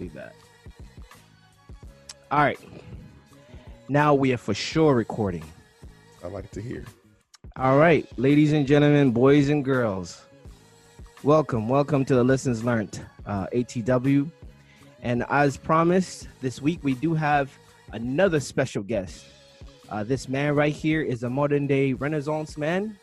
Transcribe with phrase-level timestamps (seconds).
[0.00, 0.32] We back.
[2.30, 2.58] All right.
[3.90, 5.44] Now we are for sure recording.
[6.24, 6.86] I like to hear.
[7.56, 10.22] All right, ladies and gentlemen, boys and girls,
[11.22, 14.30] welcome, welcome to the Lessons Learned uh, ATW.
[15.02, 17.52] And as promised, this week we do have
[17.92, 19.26] another special guest.
[19.90, 22.96] Uh, this man right here is a modern day Renaissance man.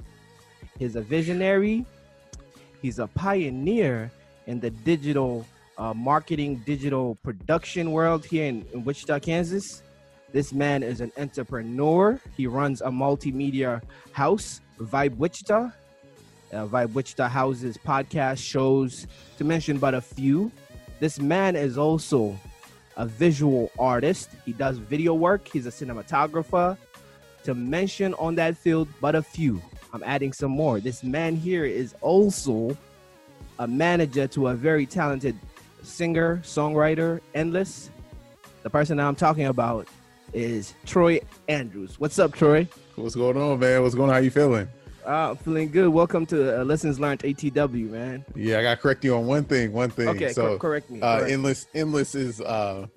[0.79, 1.86] He's a visionary.
[2.82, 4.09] He's a pioneer
[4.48, 5.45] in the digital
[5.78, 9.84] uh, marketing, digital production world here in, in Wichita, Kansas.
[10.34, 12.20] This man is an entrepreneur.
[12.35, 15.71] He runs a multimedia house, Vibe Wichita.
[16.52, 20.52] Uh, Vibe Wichita houses podcast shows, to mention but a few.
[20.99, 22.38] This man is also
[22.96, 24.30] a visual artist.
[24.46, 25.48] He does video work.
[25.48, 26.77] He's a cinematographer.
[27.44, 29.62] To mention on that field but a few.
[29.94, 30.80] I'm adding some more.
[30.80, 32.76] This man here is also
[33.59, 35.38] a manager to a very talented
[35.98, 37.90] singer, songwriter, endless.
[38.64, 39.88] The person that I'm talking about
[40.34, 41.99] is Troy Andrews.
[41.99, 42.68] What's up, Troy?
[42.96, 43.82] What's going on, man?
[43.82, 44.16] What's going on?
[44.16, 44.68] How you feeling?
[45.05, 45.88] Uh, I'm feeling good.
[45.88, 48.26] Welcome to uh, Lessons Learned ATW, man.
[48.35, 49.71] Yeah, I got to correct you on one thing.
[49.71, 50.10] One thing.
[50.10, 50.99] Okay, so, cor- correct me.
[51.02, 51.32] Uh, correct.
[51.32, 52.88] Endless, Endless is uh,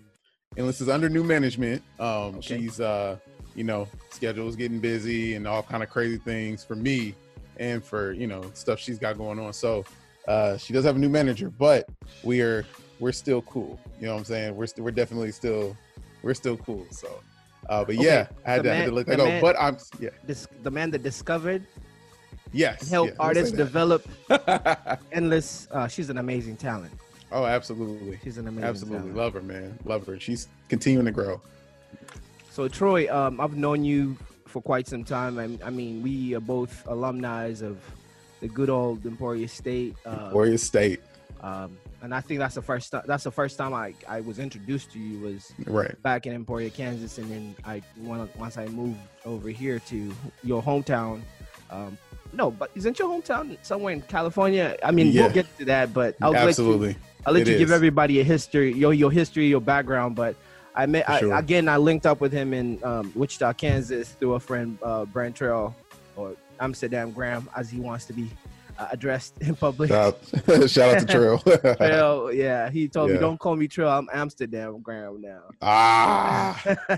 [0.56, 1.82] Endless is under new management.
[2.00, 2.58] Um, Okay.
[2.58, 3.16] she's uh,
[3.54, 7.14] you know, schedule's getting busy and all kind of crazy things for me
[7.58, 9.52] and for you know stuff she's got going on.
[9.52, 9.84] So,
[10.26, 11.88] uh, she does have a new manager, but
[12.24, 12.64] we are
[13.00, 13.80] we're still cool.
[13.98, 14.54] You know what I'm saying?
[14.56, 15.76] We're st- we're definitely still
[16.22, 16.86] we're still cool.
[16.90, 17.08] So,
[17.68, 19.24] uh, but Okay, yeah, I had, to, I had to man- let that go.
[19.24, 21.64] man- but I'm yeah, Dis- the man that discovered
[22.52, 24.06] yes, helped yeah, artists develop
[25.12, 25.66] endless.
[25.70, 26.92] Uh, she's an amazing talent.
[27.32, 28.18] oh, absolutely.
[28.22, 29.16] She's an amazing Absolutely talent.
[29.16, 29.78] love her, man.
[29.84, 30.18] Love her.
[30.20, 31.40] She's continuing to grow.
[32.50, 35.38] So Troy, um, I've known you for quite some time.
[35.38, 37.78] I, I mean, we are both alumni of
[38.40, 39.94] the good old Emporia State.
[40.04, 41.00] Uh, Warrior State,
[41.42, 43.02] um, and I think that's the first time.
[43.06, 46.00] That's the first time I, I was introduced to you was right?
[46.02, 51.22] back in Emporia, Kansas, and then I once I moved over here to your hometown.
[51.70, 51.96] Um,
[52.32, 54.76] no, but isn't your hometown somewhere in California?
[54.84, 55.22] I mean, Yeah.
[55.22, 56.96] we'll get to that, but I'll let you Absolutely.
[57.26, 60.16] I'll let It you give everybody a history, your your history, your background.
[60.16, 60.36] But
[60.74, 61.34] I met I, sure.
[61.34, 61.68] again.
[61.68, 65.04] I linked up with him in um, Wichita, Kansas, through a friend, uh,
[65.34, 65.74] Trail,
[66.16, 68.30] or Amsterdam Graham, as he wants to be
[68.90, 69.90] addressed in public.
[69.90, 70.18] Shout
[70.48, 71.38] out, shout out to Trail.
[71.76, 72.70] Trail, yeah.
[72.70, 73.88] He told me, "Don't call me Trail.
[73.88, 76.62] I'm Amsterdam Graham now." ah.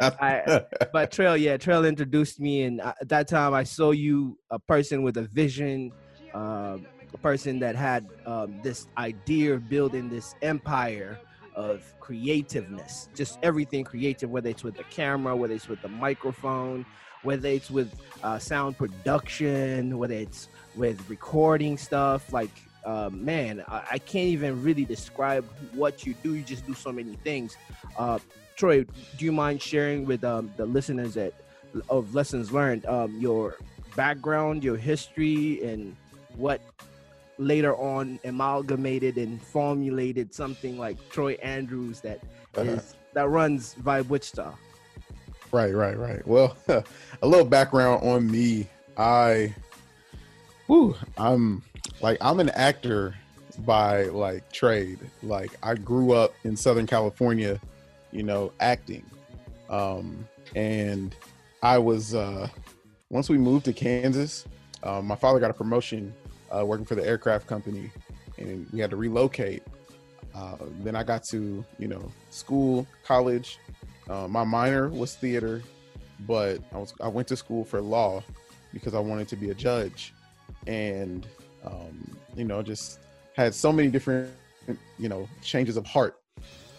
[0.00, 4.38] I- but Trail, yeah, Trail introduced me, and uh, at that time, I saw you
[4.50, 5.92] a person with a vision,
[6.34, 11.18] um, a person that had um, this idea of building this empire
[11.54, 16.84] of creativeness, just everything creative, whether it's with the camera, whether it's with the microphone,
[17.26, 17.90] whether it's with
[18.22, 22.32] uh, sound production, whether it's with recording stuff.
[22.32, 22.50] Like,
[22.84, 25.44] uh, man, I, I can't even really describe
[25.74, 26.34] what you do.
[26.34, 27.56] You just do so many things.
[27.98, 28.18] Uh,
[28.56, 28.84] Troy,
[29.18, 31.34] do you mind sharing with um, the listeners that
[31.90, 33.56] of lessons learned um, your
[33.96, 35.94] background, your history, and
[36.36, 36.60] what
[37.38, 42.20] later on amalgamated and formulated something like Troy Andrews that
[42.56, 42.80] is Uh-huh.
[43.12, 44.48] that runs Vibe Wichita.
[45.56, 46.28] Right, right, right.
[46.28, 48.68] Well, a little background on me.
[48.98, 49.54] I,
[50.66, 51.62] whew, I'm
[52.02, 53.14] like I'm an actor
[53.60, 54.98] by like trade.
[55.22, 57.58] Like I grew up in Southern California,
[58.12, 59.02] you know, acting,
[59.70, 61.16] um, and
[61.62, 62.48] I was uh,
[63.08, 64.44] once we moved to Kansas.
[64.82, 66.12] Um, my father got a promotion
[66.54, 67.90] uh, working for the aircraft company,
[68.36, 69.62] and we had to relocate.
[70.34, 73.58] Uh, then I got to you know school, college,
[74.08, 75.62] uh, my minor was theater,
[76.20, 78.22] but I was I went to school for law
[78.72, 80.14] because I wanted to be a judge,
[80.66, 81.26] and
[81.64, 83.00] um, you know just
[83.34, 84.30] had so many different
[84.98, 86.20] you know changes of heart.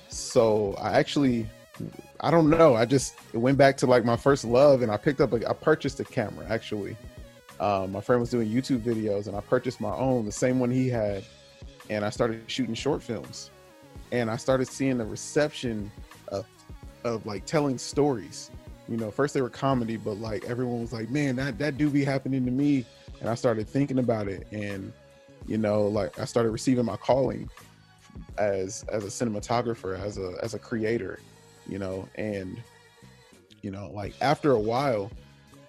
[0.10, 1.48] So I actually
[2.22, 5.20] I don't know I just went back to like my first love, and I picked
[5.22, 6.96] up I purchased a camera actually.
[7.60, 10.70] Um, my friend was doing YouTube videos, and I purchased my own, the same one
[10.70, 11.24] he had,
[11.90, 13.50] and I started shooting short films,
[14.12, 15.92] and I started seeing the reception
[17.08, 18.52] of like telling stories.
[18.88, 21.90] You know, first they were comedy, but like everyone was like, "Man, that that do
[21.90, 22.86] be happening to me,"
[23.20, 24.94] and I started thinking about it, and
[25.46, 27.50] you know, like I started receiving my calling
[28.38, 31.20] as as a cinematographer, as a as a creator,
[31.68, 32.62] you know, and
[33.62, 35.12] you know, like after a while,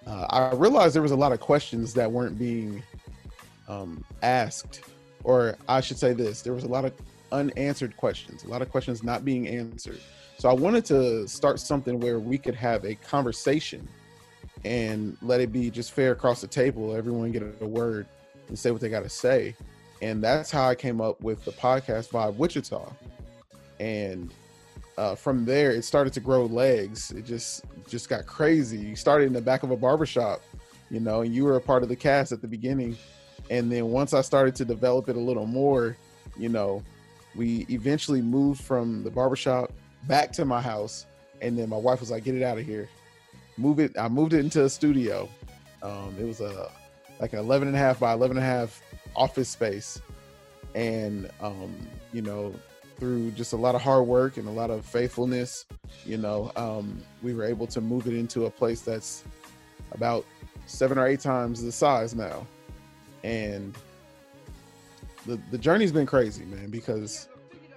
[0.07, 2.83] uh, I realized there was a lot of questions that weren't being
[3.67, 4.81] um, asked,
[5.23, 6.93] or I should say this: there was a lot of
[7.31, 9.99] unanswered questions, a lot of questions not being answered.
[10.37, 13.87] So I wanted to start something where we could have a conversation
[14.63, 16.95] and let it be just fair across the table.
[16.95, 18.07] Everyone get a word
[18.47, 19.55] and say what they got to say.
[20.01, 22.89] And that's how I came up with the podcast Vibe Wichita.
[23.79, 24.33] and
[24.97, 27.11] uh, from there it started to grow legs.
[27.11, 28.77] It just just got crazy.
[28.77, 30.41] You started in the back of a barbershop,
[30.91, 32.97] you know, and you were a part of the cast at the beginning,
[33.49, 35.95] and then once I started to develop it a little more,
[36.37, 36.83] you know,
[37.35, 39.71] we eventually moved from the barbershop
[40.07, 41.05] back to my house,
[41.41, 42.89] and then my wife was like, "Get it out of here."
[43.57, 43.97] Move it.
[43.99, 45.29] I moved it into a studio.
[45.81, 46.71] Um, it was a
[47.19, 48.81] like an 11 and a half by 11 and a half
[49.15, 50.01] office space
[50.75, 51.75] and um,
[52.13, 52.53] you know
[52.97, 55.65] through just a lot of hard work and a lot of faithfulness
[56.05, 59.23] you know um, we were able to move it into a place that's
[59.91, 60.25] about
[60.65, 62.45] seven or eight times the size now
[63.23, 63.75] and
[65.29, 67.29] the the journey's been crazy man because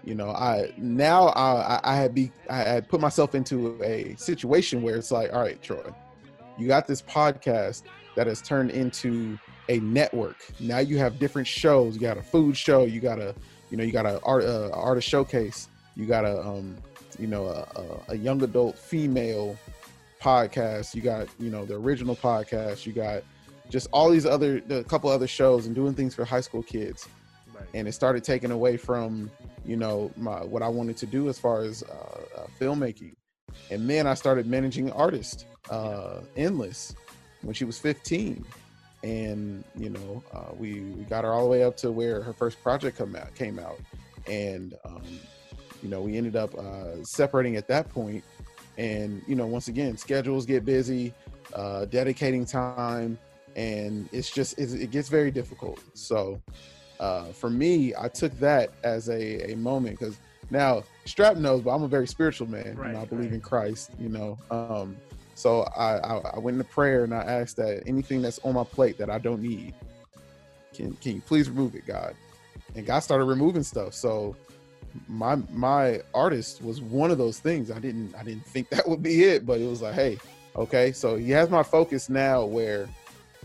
[0.05, 4.83] you know i now i i had be i had put myself into a situation
[4.83, 5.93] where it's like all right troy
[6.59, 7.83] you got this podcast
[8.15, 9.39] that has turned into
[9.69, 10.37] a network.
[10.61, 11.95] Now you have different shows.
[11.95, 12.85] You got a food show.
[12.85, 13.35] You got a,
[13.71, 15.69] you know, you got a art uh, artist showcase.
[15.97, 16.77] You got a, um,
[17.19, 19.57] you know, a, a, a young adult female
[20.21, 20.95] podcast.
[20.95, 22.87] You got, you know, the original podcast.
[22.87, 23.23] You got
[23.71, 27.09] just all these other, a couple other shows and doing things for high school kids.
[27.75, 29.31] And it started taking away from,
[29.65, 33.15] you know, my what I wanted to do as far as uh, uh, filmmaking.
[33.71, 36.95] And then I started managing artists, uh, Endless,
[37.43, 38.45] when she was 15
[39.03, 42.33] and you know uh, we, we got her all the way up to where her
[42.33, 43.79] first project come out came out.
[44.27, 45.03] And um,
[45.83, 48.25] you know we ended up uh, separating at that point.
[48.79, 51.13] And you know once again schedules get busy
[51.55, 53.19] uh, dedicating time.
[53.57, 55.81] And it's just it's, it gets very difficult.
[55.95, 56.41] So
[57.03, 60.17] uh, for me i took that as a, a moment because
[60.51, 63.35] now strap knows but i'm a very spiritual man right, i believe right.
[63.35, 64.97] in christ you know um,
[65.35, 68.65] so I, I, I went into prayer and I asked that anything that's on my
[68.65, 69.75] plate that I don't need,
[70.75, 72.15] can can you please remove it, God?
[72.75, 73.95] And God started removing stuff.
[73.95, 74.37] So
[75.09, 77.71] my my artist was one of those things.
[77.71, 80.19] I didn't I didn't think that would be it, but it was like, hey,
[80.57, 80.93] okay.
[80.93, 82.89] So he has my focus now where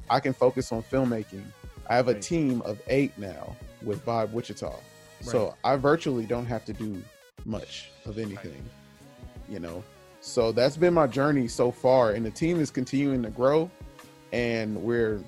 [0.09, 1.45] I can focus on filmmaking.
[1.89, 4.67] I have a team of eight now with Vibe Wichita.
[4.67, 4.81] Right.
[5.21, 7.01] So I virtually don't have to do
[7.45, 8.51] much of anything.
[8.51, 9.49] Right.
[9.49, 9.83] You know,
[10.21, 13.71] so that's been my journey so far, and the team is continuing to grow,
[14.33, 15.21] and we're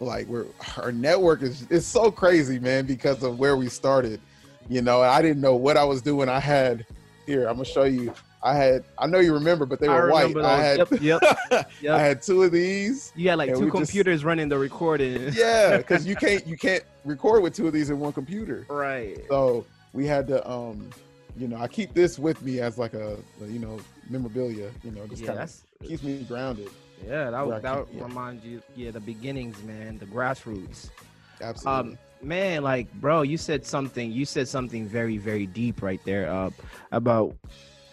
[0.00, 0.46] like we're
[0.78, 4.20] our network is it's so crazy, man, because of where we started.
[4.68, 6.28] You know, I didn't know what I was doing.
[6.28, 6.86] I had
[7.26, 8.14] here, I'm gonna show you.
[8.44, 10.34] I had I know you remember, but they were I white.
[10.34, 10.44] Those.
[10.44, 11.22] I had yep, yep,
[11.80, 11.94] yep.
[11.94, 13.10] I had two of these.
[13.16, 15.32] You had like two computers just, running the recording.
[15.34, 18.66] yeah, because you can't you can't record with two of these in one computer.
[18.68, 19.18] Right.
[19.28, 19.64] So
[19.94, 20.90] we had to um
[21.36, 24.70] you know, I keep this with me as like a, you know, memorabilia.
[24.84, 26.68] You know, just yeah, kind of keeps me grounded.
[27.04, 28.62] Yeah, that would, that keep, remind you.
[28.76, 30.90] Yeah, the beginnings, man, the grassroots.
[31.40, 31.92] Absolutely.
[31.92, 34.12] Um, man, like, bro, you said something.
[34.12, 36.50] You said something very, very deep right there uh,
[36.92, 37.34] about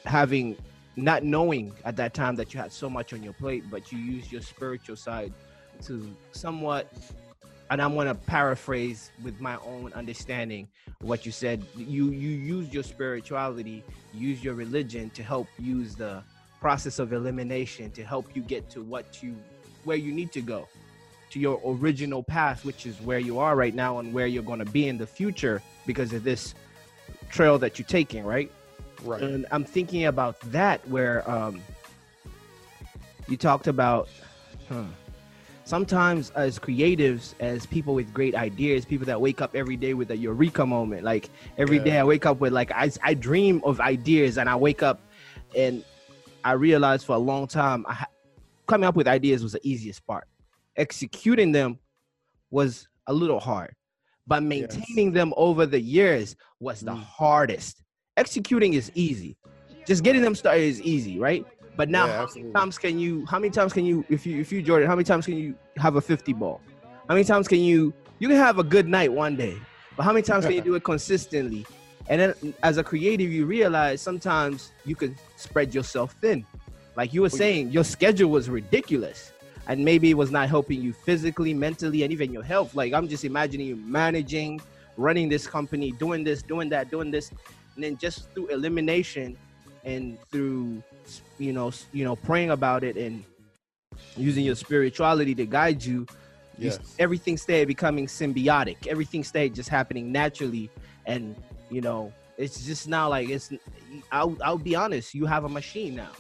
[0.06, 0.56] having
[0.96, 3.98] not knowing at that time that you had so much on your plate, but you
[3.98, 5.34] used your spiritual side
[5.84, 6.92] to somewhat
[7.72, 10.68] and I'm gonna paraphrase with my own understanding
[11.00, 11.66] what you said.
[11.78, 13.82] You you use your spirituality,
[14.14, 16.22] use your religion to help use the
[16.60, 19.36] process of elimination to help you get to what you
[19.86, 20.68] where you need to go
[21.32, 24.66] to your original path, which is where you are right now and where you're gonna
[24.66, 26.54] be in the future because of this
[27.30, 28.52] trail that you're taking, right?
[29.04, 29.22] Right.
[29.22, 31.62] And I'm thinking about that where um
[33.28, 34.10] you talked about
[34.70, 34.84] huh,
[35.64, 40.12] sometimes as creatives, as people with great ideas, people that wake up every day with
[40.12, 41.84] a eureka moment, like every yeah.
[41.84, 45.00] day I wake up with like I, I dream of ideas and I wake up
[45.56, 45.84] and
[46.44, 48.06] I realized for a long time I,
[48.68, 50.28] coming up with ideas was the easiest part.
[50.76, 51.80] Executing them
[52.50, 53.76] was a little hard,
[54.28, 55.14] but maintaining yes.
[55.14, 57.02] them over the years was the mm.
[57.02, 57.82] hardest.
[58.18, 59.38] Executing is easy.
[59.86, 61.46] Just getting them started is easy, right?
[61.78, 63.26] But now, yeah, how many times can you?
[63.26, 64.06] How many times can you?
[64.10, 66.62] If you if you Jordan, how many times can you have a fifty ball?
[67.08, 67.94] How many times can you?
[68.20, 69.58] You can have a good night one day,
[69.96, 71.66] but how many times can you do it consistently?
[72.10, 76.46] And then, as a creative, you realize sometimes you can spread yourself thin.
[76.98, 79.32] Like you were oh, saying, your schedule was ridiculous,
[79.68, 82.76] and maybe it was not helping you physically, mentally, and even your health.
[82.76, 84.60] Like I'm just imagining you managing,
[84.98, 87.32] running this company, doing this, doing that, doing this,
[87.76, 89.38] and then just through elimination
[89.84, 90.82] and through
[91.38, 93.24] you know you know praying about it and
[94.16, 96.06] using your spirituality to guide you
[96.58, 96.78] yes.
[96.78, 100.70] you, everything stayed becoming symbiotic everything stayed just happening naturally
[101.06, 101.36] and
[101.70, 103.52] you know it's just now like it's
[104.12, 106.12] i'll, I'll be honest you have a machine now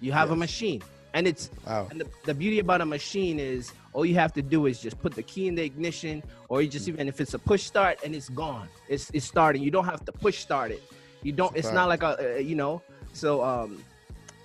[0.00, 0.34] you have yes.
[0.34, 0.82] a machine
[1.12, 1.86] and it's wow.
[1.90, 5.00] and the, the beauty about a machine is all you have to do is just
[5.00, 6.90] put the key in the ignition or you just mm.
[6.90, 10.04] even if it's a push start and it's gone it's it's starting you don't have
[10.04, 10.82] to push start it
[11.24, 11.56] You don't.
[11.56, 12.82] It's not like a uh, you know.
[13.14, 13.82] So um,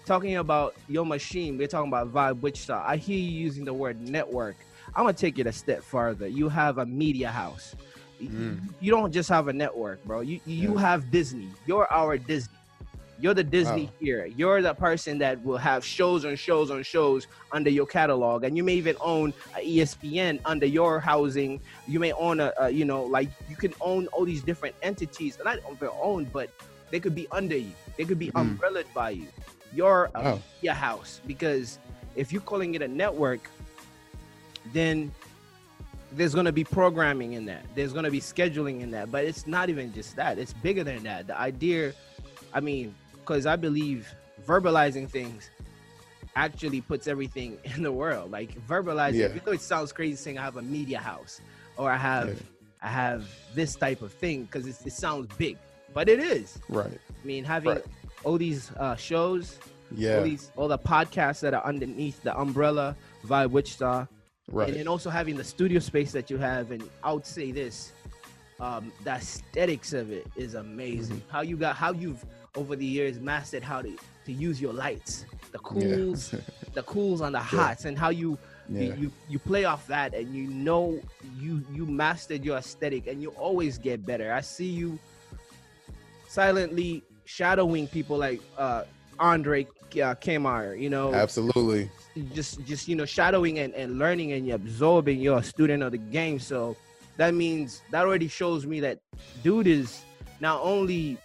[0.05, 2.83] talking about your machine, we're talking about Vibe Wichita.
[2.87, 4.55] I hear you using the word network.
[4.95, 6.27] I'm gonna take it a step further.
[6.27, 7.75] You have a media house.
[8.23, 8.61] Mm.
[8.79, 10.21] You don't just have a network, bro.
[10.21, 10.79] You you yeah.
[10.79, 11.49] have Disney.
[11.67, 12.55] You're our Disney.
[13.21, 13.91] You're the Disney wow.
[13.99, 14.25] here.
[14.25, 18.55] You're the person that will have shows on shows on shows under your catalog, and
[18.55, 21.59] you may even own a ESPN under your housing.
[21.87, 25.37] You may own a, a you know, like you can own all these different entities,
[25.43, 25.59] not
[26.01, 26.49] own, but
[26.91, 27.71] they could be under you.
[27.97, 28.39] They could be mm.
[28.39, 29.27] umbrellaed by you.
[29.73, 30.39] You're a wow.
[30.55, 31.79] media house because
[32.15, 33.49] if you're calling it a network,
[34.73, 35.11] then
[36.11, 37.65] there's going to be programming in that.
[37.75, 39.11] There's going to be scheduling in that.
[39.11, 40.39] But it's not even just that.
[40.39, 41.27] It's bigger than that.
[41.27, 41.93] The idea,
[42.53, 42.95] I mean,
[43.29, 44.11] because I believe
[44.47, 45.51] verbalizing things
[46.35, 48.31] actually puts everything in the world.
[48.31, 49.25] Like verbalizing, yeah.
[49.27, 51.39] even though it sounds crazy saying I have a media house
[51.77, 52.33] or I have yeah.
[52.81, 55.57] I have this type of thing because it sounds big,
[55.93, 56.57] but it is.
[56.69, 56.87] Right.
[56.91, 57.85] I mean, having right.
[58.23, 59.59] all these uh, shows,
[59.93, 62.95] yeah, all these all the podcasts that are underneath the umbrella
[63.27, 64.07] Vibe Wichita,
[64.51, 67.51] right, and then also having the studio space that you have, and I would say
[67.51, 67.91] this,
[68.59, 71.17] um, the aesthetics of it is amazing.
[71.17, 71.31] Mm-hmm.
[71.31, 72.23] How you got how you've
[72.59, 76.39] over the years mastered how to, to use your lights, the cools, yeah.
[76.73, 77.89] the cools on the hots, yeah.
[77.89, 78.37] and how you,
[78.67, 78.81] yeah.
[78.81, 80.99] you, you you play off that, and you know
[81.39, 84.33] you you mastered your aesthetic, and you always get better.
[84.33, 84.99] I see you
[86.27, 88.83] silently shadowing people like uh,
[89.19, 91.89] Andre uh, Kmar, you know, absolutely,
[92.33, 95.21] just just you know shadowing and, and learning and absorbing.
[95.21, 96.75] You're a student of the game, so
[97.15, 98.99] that means that already shows me that
[99.43, 100.03] dude is
[100.41, 101.17] not only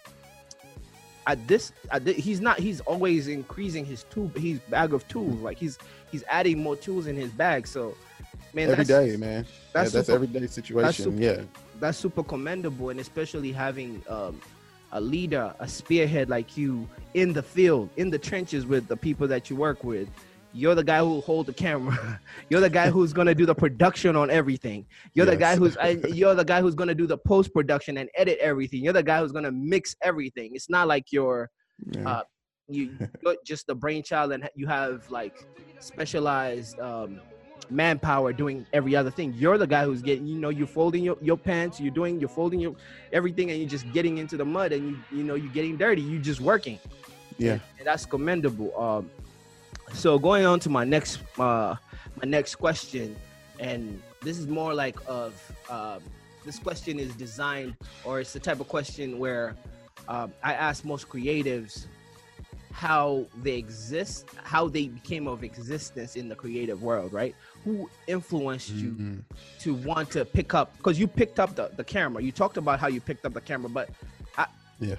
[1.27, 5.39] at this, at this, he's not he's always increasing his tool his bag of tools.
[5.39, 5.77] Like he's
[6.11, 7.67] he's adding more tools in his bag.
[7.67, 7.95] So
[8.53, 9.45] man that's every day man.
[9.73, 10.83] That's, yeah, that's super, everyday situation.
[10.83, 11.41] that's super, yeah.
[11.79, 14.41] that's super commendable and especially having um,
[14.91, 19.27] a leader a spearhead like you in the field in the trenches with the people
[19.27, 20.07] that you work with
[20.55, 22.19] you're the guy who hold the camera.
[22.49, 24.85] You're the guy who's gonna do the production on everything.
[25.13, 25.33] You're yes.
[25.33, 25.77] the guy who's
[26.15, 28.83] you're the guy who's gonna do the post production and edit everything.
[28.83, 30.51] You're the guy who's gonna mix everything.
[30.53, 31.49] It's not like you're
[31.91, 32.07] yeah.
[32.07, 32.23] uh,
[32.67, 35.45] you you're just the brainchild and you have like
[35.79, 37.19] specialized um,
[37.69, 39.33] manpower doing every other thing.
[39.35, 42.29] You're the guy who's getting, you know, you're folding your, your pants, you're doing, you're
[42.29, 42.75] folding your
[43.11, 46.01] everything, and you're just getting into the mud, and you you know you're getting dirty.
[46.01, 46.79] You're just working.
[47.37, 48.77] Yeah, and, and that's commendable.
[48.79, 49.09] Um,
[49.93, 51.75] so going on to my next uh
[52.21, 53.15] my next question
[53.59, 55.33] and this is more like of
[55.69, 56.01] um,
[56.43, 59.55] this question is designed or it's the type of question where
[60.07, 61.85] um, i ask most creatives
[62.75, 67.33] how they exist how they became of existence in the creative world right?
[67.63, 69.19] Who influenced you mm-hmm.
[69.59, 72.21] to want to pick up because you picked up the, the camera.
[72.21, 73.89] You talked about how you picked up the camera but
[74.37, 74.47] I,
[74.81, 74.95] yeah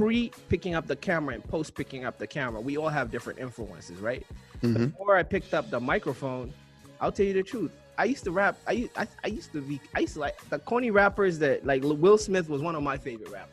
[0.00, 3.38] pre picking up the camera and post picking up the camera, we all have different
[3.38, 4.26] influences, right?
[4.62, 4.86] Mm-hmm.
[4.86, 6.52] Before I picked up the microphone,
[7.00, 7.72] I'll tell you the truth.
[7.98, 8.56] I used to rap.
[8.66, 9.80] I, I, I used to be.
[9.94, 12.96] I used to like the corny rappers that like Will Smith was one of my
[12.96, 13.52] favorite rappers.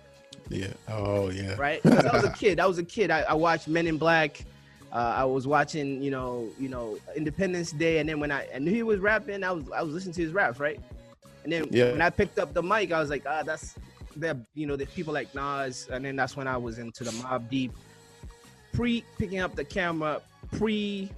[0.50, 0.74] Yeah.
[0.88, 1.56] Oh yeah.
[1.56, 1.86] Right.
[1.86, 2.60] I was a kid.
[2.60, 3.12] I was a kid.
[3.12, 4.46] I, I watched Men in Black.
[4.94, 8.60] Uh, I was watching, you know, you know, Independence Day, and then when I, I
[8.60, 10.80] knew he was rapping, I was I was listening to his raps, right?
[11.44, 11.92] And then yeah.
[11.92, 13.75] when I picked up the mic, I was like, ah, that's
[14.20, 17.12] there, you know, there's people like Nas, and then that's when I was into the
[17.12, 17.72] Mobb Deep.
[18.74, 20.22] Pre picking up the camera,
[20.52, 21.12] pre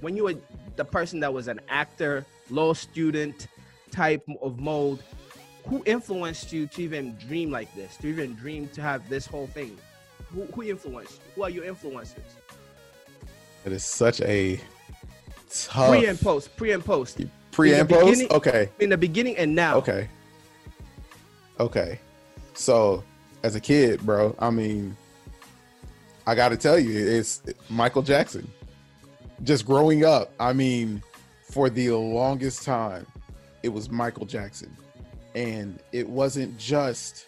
[0.00, 0.34] when you were
[0.76, 3.48] the person that was an actor, law student
[3.90, 5.02] type of mold,
[5.66, 9.46] who influenced you to even dream like this, to even dream to have this whole
[9.46, 9.76] thing?
[10.30, 11.20] Who, who influenced?
[11.34, 12.18] Who are your influencers?
[13.64, 14.60] It is such a
[15.50, 17.20] tough pre and post, pre and post,
[17.50, 18.30] pre and post.
[18.30, 19.76] Okay, in the beginning and now.
[19.76, 20.08] Okay.
[21.60, 22.00] Okay.
[22.54, 23.04] So
[23.42, 24.96] as a kid, bro, I mean,
[26.26, 28.50] I got to tell you, it's Michael Jackson.
[29.42, 31.02] Just growing up, I mean,
[31.42, 33.06] for the longest time,
[33.62, 34.74] it was Michael Jackson,
[35.34, 37.26] and it wasn't just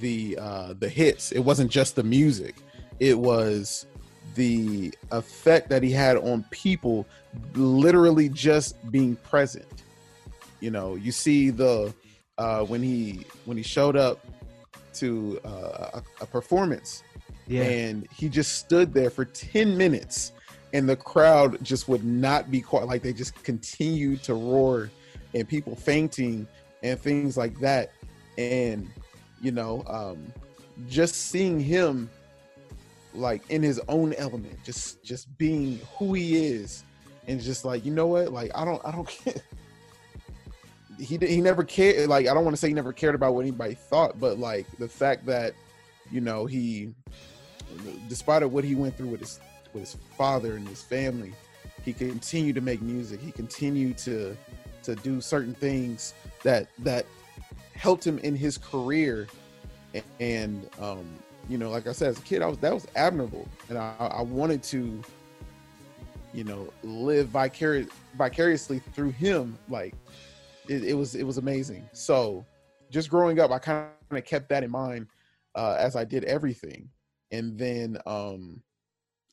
[0.00, 1.32] the uh, the hits.
[1.32, 2.56] It wasn't just the music.
[3.00, 3.86] It was
[4.34, 7.06] the effect that he had on people,
[7.54, 9.84] literally just being present.
[10.60, 11.94] You know, you see the
[12.36, 14.24] uh, when he when he showed up
[15.00, 17.02] to uh, a, a performance,
[17.46, 17.62] yeah.
[17.62, 20.32] and he just stood there for ten minutes,
[20.72, 22.86] and the crowd just would not be quiet.
[22.86, 24.90] Like they just continued to roar,
[25.34, 26.46] and people fainting
[26.82, 27.92] and things like that,
[28.36, 28.88] and
[29.40, 30.32] you know, um,
[30.88, 32.10] just seeing him
[33.14, 36.84] like in his own element, just just being who he is,
[37.26, 39.34] and just like you know what, like I don't I don't care
[40.98, 42.08] he he never cared.
[42.08, 44.66] Like I don't want to say he never cared about what anybody thought, but like
[44.78, 45.54] the fact that
[46.10, 46.92] you know, he,
[48.08, 49.40] despite of what he went through with his
[49.72, 51.32] with his father and his family,
[51.84, 53.20] he continued to make music.
[53.20, 54.36] He continued to
[54.84, 57.06] to do certain things that that
[57.74, 59.26] helped him in his career.
[60.20, 61.06] And um,
[61.48, 63.94] you know, like I said, as a kid, I was that was admirable, and I,
[63.98, 65.02] I wanted to,
[66.32, 69.58] you know, live vicarious vicariously through him.
[69.68, 69.94] Like
[70.68, 71.88] it, it was it was amazing.
[71.92, 72.44] So
[72.90, 75.06] just growing up, I kind of kept that in mind
[75.54, 76.88] uh, as I did everything.
[77.30, 78.62] And then um,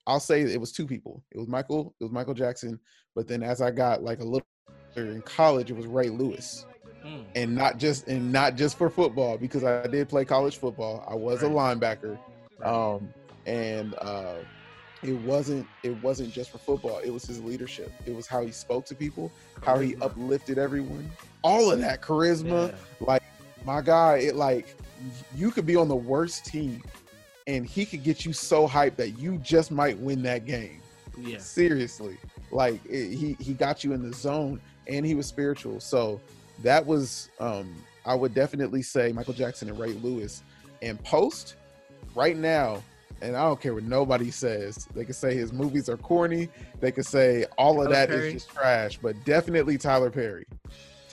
[0.08, 1.24] I'll say it was two people.
[1.32, 1.94] It was Michael.
[2.00, 2.80] It was Michael Jackson.
[3.16, 4.48] But then as I got like a little
[4.96, 6.66] in college, it was Ray Lewis.
[7.06, 7.26] Mm.
[7.36, 11.06] And not just and not just for football because I did play college football.
[11.10, 11.52] I was right.
[11.52, 12.18] a linebacker,
[12.64, 13.14] um,
[13.46, 14.38] and uh,
[15.04, 17.00] it wasn't it wasn't just for football.
[17.00, 17.92] It was his leadership.
[18.08, 19.32] It was how he spoke to people,
[19.64, 21.12] how he uplifted everyone.
[21.46, 22.76] All of that charisma, yeah.
[23.00, 23.24] like
[23.66, 24.18] my guy.
[24.18, 24.76] It like
[25.36, 26.82] you could be on the worst team
[27.48, 30.82] and he could get you so hyped that you just might win that game.
[31.18, 31.38] Yeah.
[31.38, 32.18] Seriously.
[32.52, 35.80] Like it, he he got you in the zone and he was spiritual.
[35.80, 36.20] So
[36.64, 37.74] that was um
[38.06, 40.44] I would definitely say Michael Jackson and Ray Lewis.
[40.82, 41.56] And post
[42.16, 42.84] right now,
[43.22, 44.88] and I don't care what nobody says.
[44.94, 46.50] They could say his movies are corny.
[46.80, 48.28] They could say all of Tyler that Perry.
[48.28, 50.46] is just trash, but definitely Tyler Perry.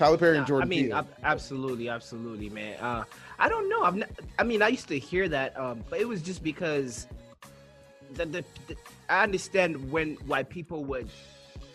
[0.02, 0.66] Tyler Perry and Jordan.
[0.66, 1.06] I mean, Peele.
[1.22, 2.76] absolutely, absolutely, man.
[2.80, 3.04] Uh,
[3.38, 3.84] I don't know.
[3.84, 4.00] I'm.
[4.00, 7.06] Not, I mean, I used to hear that, um, but it was just because
[8.14, 8.76] the, the, the
[9.08, 11.08] I understand when why people would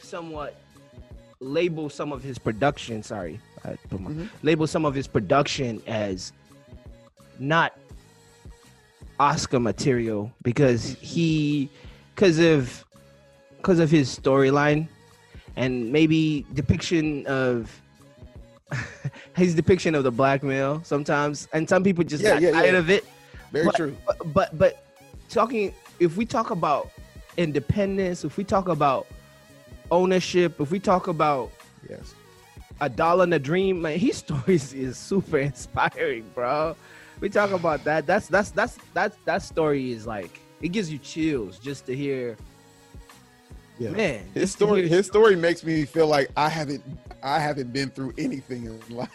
[0.01, 0.59] somewhat
[1.39, 3.01] label some of his production.
[3.01, 4.25] Sorry, my, mm-hmm.
[4.43, 6.33] label some of his production as
[7.39, 7.77] not
[9.21, 11.69] Oscar material because he,
[12.13, 12.83] because of,
[13.55, 14.89] because of his storyline,
[15.55, 17.81] and maybe depiction of
[19.35, 22.73] his depiction of the black male sometimes, and some people just yeah, got yeah, tired
[22.73, 22.79] yeah.
[22.79, 23.05] of it.
[23.51, 23.97] Very but, true.
[24.05, 24.83] But, but but
[25.29, 26.89] talking, if we talk about
[27.37, 29.07] independence, if we talk about
[29.91, 31.51] ownership, if we talk about
[31.89, 32.13] yes,
[32.81, 36.75] a dollar and a dream, man, his stories is super inspiring, bro.
[37.19, 38.05] We talk about that.
[38.05, 42.37] That's that's that's that that story is like it gives you chills just to hear.
[43.79, 43.91] Yeah.
[43.91, 46.83] Man, his story his story makes me feel like I haven't
[47.23, 49.09] I haven't been through anything in life.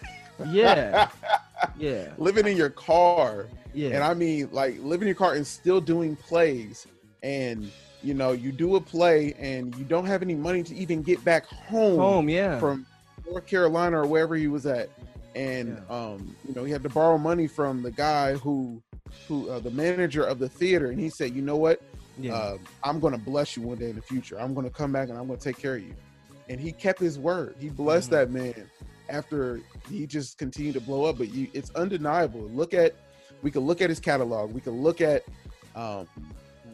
[0.48, 1.08] Yeah.
[1.76, 2.08] yeah.
[2.18, 3.46] living in your car.
[3.74, 3.90] Yeah.
[3.90, 6.86] And I mean like living in your car and still doing plays
[7.22, 7.70] and
[8.02, 11.24] you know, you do a play and you don't have any money to even get
[11.24, 11.98] back home.
[11.98, 12.58] Home, yeah.
[12.58, 12.84] From
[13.28, 14.88] North Carolina or wherever he was at.
[15.34, 15.96] And yeah.
[15.96, 18.82] um, you know, he had to borrow money from the guy who
[19.28, 21.80] who uh, the manager of the theater and he said, "You know what?
[22.18, 22.34] Yeah.
[22.34, 24.38] Uh, I'm going to bless you one day in the future.
[24.40, 25.94] I'm going to come back and I'm going to take care of you."
[26.48, 27.54] and he kept his word.
[27.58, 28.34] He blessed mm-hmm.
[28.34, 28.70] that man
[29.08, 31.18] after he just continued to blow up.
[31.18, 32.42] But you, it's undeniable.
[32.42, 32.94] Look at,
[33.42, 34.52] we can look at his catalog.
[34.52, 35.24] We can look at
[35.74, 36.06] um,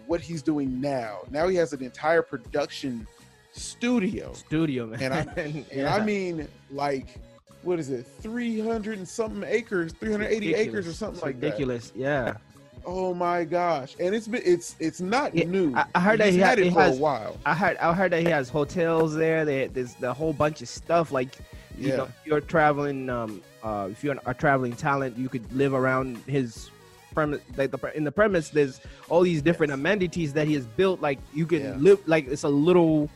[0.06, 1.20] what he's doing now.
[1.30, 3.06] Now he has an entire production
[3.52, 4.32] studio.
[4.32, 5.02] Studio, man.
[5.02, 5.94] And I, and yeah.
[5.94, 7.18] I mean, like,
[7.62, 8.06] what is it?
[8.20, 11.90] 300 and something acres, 380 acres or something it's like ridiculous.
[11.90, 11.98] that.
[11.98, 12.36] Ridiculous.
[12.36, 12.47] Yeah.
[12.90, 13.94] Oh my gosh!
[14.00, 15.74] And it's been it's it's not yeah, new.
[15.76, 17.36] I, I heard He's that he had it for has, a while.
[17.44, 19.44] I heard I heard that he has hotels there.
[19.44, 21.12] there's the whole bunch of stuff.
[21.12, 21.36] Like,
[21.76, 21.96] you yeah.
[21.96, 26.16] know, if you're traveling, um, uh, if you're a traveling talent, you could live around
[26.26, 26.70] his
[27.12, 27.42] premise.
[27.58, 29.78] Like the in the premise, there's all these different yes.
[29.78, 31.02] amenities that he has built.
[31.02, 31.74] Like you can yeah.
[31.76, 33.10] live like it's a little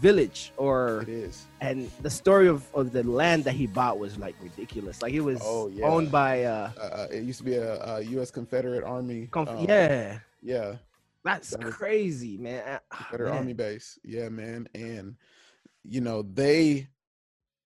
[0.00, 1.46] village or it is.
[1.60, 5.02] and the story of, of the land that he bought was like ridiculous.
[5.02, 5.86] Like it was oh, yeah.
[5.86, 9.48] owned by uh, uh, uh, it used to be a, a u.s confederate army Conf-
[9.48, 10.18] um, yeah.
[10.42, 10.74] yeah.
[11.24, 12.62] That's that crazy man.
[12.66, 13.38] Ah, confederate man.
[13.38, 13.98] army base.
[14.04, 14.68] Yeah man.
[14.74, 15.16] And
[15.84, 16.88] you know they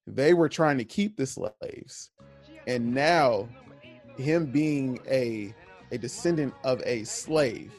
[0.07, 2.11] they were trying to keep the slaves.
[2.67, 3.49] And now
[4.17, 5.55] him being a
[5.91, 7.73] a descendant of a slave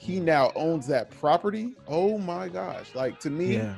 [0.00, 1.74] he now owns that property.
[1.86, 2.94] Oh my gosh.
[2.94, 3.74] Like to me, yeah.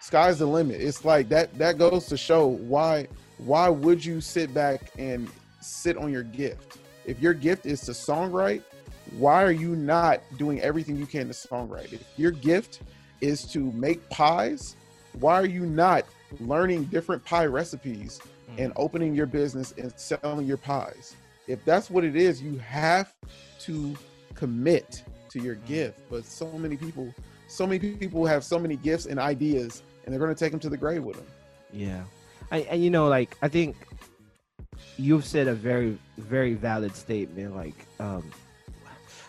[0.00, 0.80] sky's the limit.
[0.80, 5.28] It's like that that goes to show why why would you sit back and
[5.60, 6.78] sit on your gift?
[7.04, 8.62] If your gift is to songwrite,
[9.18, 11.92] why are you not doing everything you can to songwrite?
[11.92, 12.80] If your gift
[13.20, 14.74] is to make pies,
[15.20, 16.06] why are you not
[16.40, 18.20] learning different pie recipes
[18.50, 18.64] mm.
[18.64, 21.14] and opening your business and selling your pies?
[21.46, 23.14] If that's what it is, you have
[23.60, 23.94] to
[24.38, 26.00] commit to your gift.
[26.08, 27.12] But so many people,
[27.48, 30.60] so many people have so many gifts and ideas, and they're going to take them
[30.60, 31.26] to the grave with them.
[31.72, 32.02] Yeah,
[32.50, 33.76] I, and you know, like I think
[34.96, 37.56] you've said a very, very valid statement.
[37.56, 38.30] Like, um,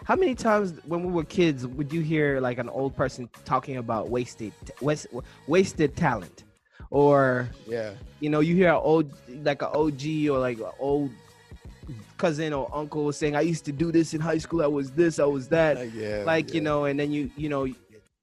[0.03, 3.77] how many times when we were kids would you hear like an old person talking
[3.77, 5.07] about wasted, waste,
[5.47, 6.43] wasted talent?
[6.91, 9.11] Or yeah, you know, you hear an old
[9.43, 11.11] like an OG or like an old
[12.17, 14.61] cousin or uncle saying, "I used to do this in high school.
[14.61, 15.19] I was this.
[15.19, 16.55] I was that." Uh, yeah, like yeah.
[16.55, 17.67] you know, and then you you know,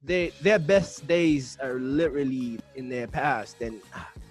[0.03, 3.81] they their best days are literally in their past, and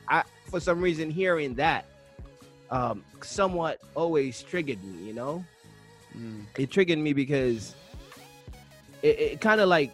[0.08, 1.86] I for some reason hearing that
[2.70, 5.06] um somewhat always triggered me.
[5.06, 5.44] You know,
[6.18, 7.74] Mm, it triggered me because
[9.02, 9.92] it, it kind of like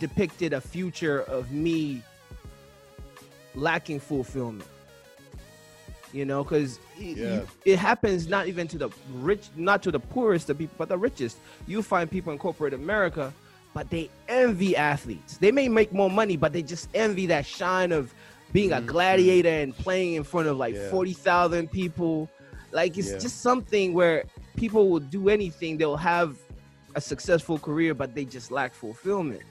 [0.00, 2.02] depicted a future of me
[3.54, 4.68] lacking fulfillment
[6.12, 7.42] you know because Yeah.
[7.64, 10.98] it happens not even to the rich not to the poorest of people but the
[10.98, 13.32] richest you find people in corporate america
[13.74, 17.92] but they envy athletes they may make more money but they just envy that shine
[17.92, 18.12] of
[18.52, 18.86] being a Mhm.
[18.86, 20.90] gladiator and playing in front of like Yeah.
[20.90, 22.30] 40,000 people
[22.72, 23.18] like it's Yeah.
[23.18, 24.24] just something where
[24.56, 26.36] people will do anything they'll have
[26.94, 29.42] a successful career but they just lack fulfillment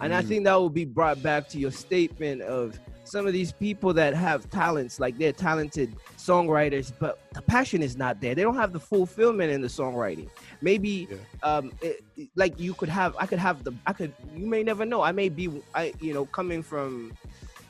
[0.00, 0.26] and i Mm.
[0.28, 4.14] think that will be brought back to your statement of some of these people that
[4.14, 8.34] have talents like they're talented songwriters but the passion is not there.
[8.34, 10.28] They don't have the fulfillment in the songwriting.
[10.62, 11.16] Maybe Yeah.
[11.42, 12.02] um it,
[12.34, 15.02] like you could have i could have the i could you may never know.
[15.02, 17.12] I may be i you know coming from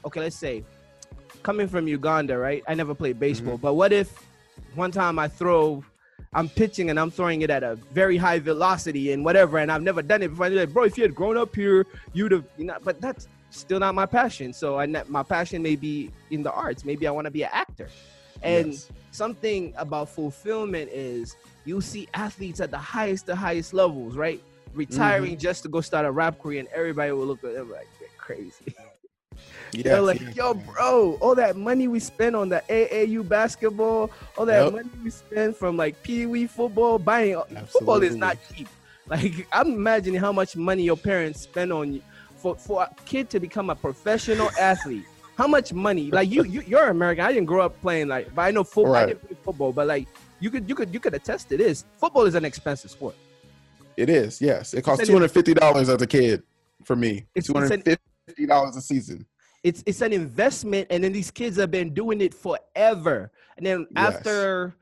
[0.04, 0.64] okay let's say
[1.42, 2.62] coming from uganda right?
[2.68, 4.08] I never played baseball but what if
[4.74, 5.84] one time i throw
[6.32, 9.82] i'm pitching and i'm throwing it at a very high velocity and whatever and i've
[9.82, 10.46] never done it before.
[10.46, 13.00] I'd be like bro if you had grown up here you'd have you know but
[13.00, 14.52] that's still not my passion.
[14.52, 16.84] So i ne- my passion may be in the arts.
[16.84, 17.88] Maybe i want to be an actor.
[18.42, 18.90] And yes.
[19.10, 24.42] something about fulfillment is you see athletes at the highest the highest levels right?
[24.72, 25.40] Retiring mm-hmm.
[25.40, 28.08] just to go start a rap career and everybody will look at them like they're
[28.18, 28.74] crazy.
[29.72, 34.46] Yes, they're like yo bro all that money we spend on the aau basketball all
[34.46, 34.72] that Yep.
[34.72, 38.68] money we spend from like pee-wee football buying football is not cheap.
[39.08, 42.02] Like i'm imagining how much money your parents spend on you
[42.44, 45.06] for for a kid to become a professional athlete
[45.38, 48.42] how much money like you, you you're american i didn't grow up playing like but
[48.42, 50.06] i know football i didn't play football but like
[50.40, 53.14] you could you could you could attest to this football is an expensive sport
[53.96, 54.74] It is, yes.
[54.74, 56.42] It costs two hundred fifty dollars as a kid
[56.88, 57.12] for me.
[57.36, 59.24] It's- Two hundred fifty dollars a season.
[59.62, 63.78] it's it's an investment and then these kids have been doing it forever and then
[63.96, 64.16] Yes.
[64.16, 64.74] after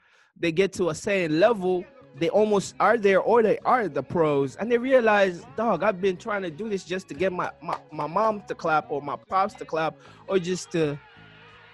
[0.43, 1.85] they get to a certain level
[2.19, 4.57] they almost are there or they are the pros.
[4.57, 7.77] And they realize dog i've been trying to do this just to get my my,
[7.91, 9.95] my mom to clap or my pops to clap
[10.29, 10.99] or just to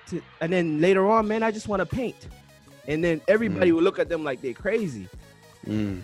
[0.06, 2.28] to and then later on man i just want to paint.
[2.86, 5.08] And then everybody will look at them like they're crazy.
[5.66, 6.02] Mm,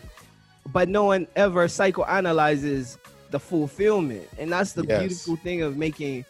[0.72, 2.98] but no one ever psychoanalyzes
[3.30, 4.28] the fulfillment.
[4.38, 4.98] And that's the Yes.
[4.98, 6.26] beautiful thing of making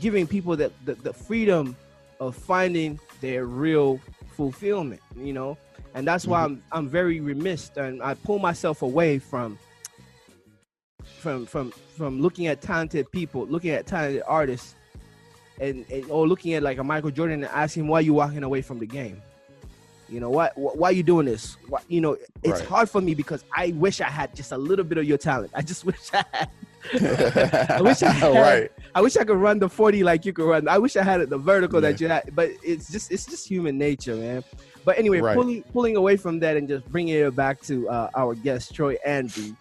[0.00, 1.76] giving people the, the, the freedom
[2.18, 4.00] of finding their real
[4.36, 5.56] fulfillment you know
[5.94, 9.58] and that's why I'm, I'm very remiss and i pull myself away from
[11.18, 14.74] from from from looking at talented people looking at talented artists
[15.60, 18.62] and, and or looking at like a michael jordan and asking why you walking away
[18.62, 19.20] from the game?
[20.08, 21.56] You know why why, why you doing this?
[21.68, 22.68] Why, you know it's Right.
[22.68, 25.52] hard for me because i wish i had just a little bit of your talent.
[25.54, 26.48] I just wish i had
[27.00, 28.72] I wish I had- right.
[28.94, 30.66] I wish I could run the 40 like you could run.
[30.68, 33.78] I wish I had the vertical that you had, but it's just it's just human
[33.78, 34.42] nature, man.
[34.84, 35.36] But anyway, Right.
[35.36, 38.96] pulling pulling away from that and just bringing it back to uh, our guest Troy
[39.06, 39.54] Andrew,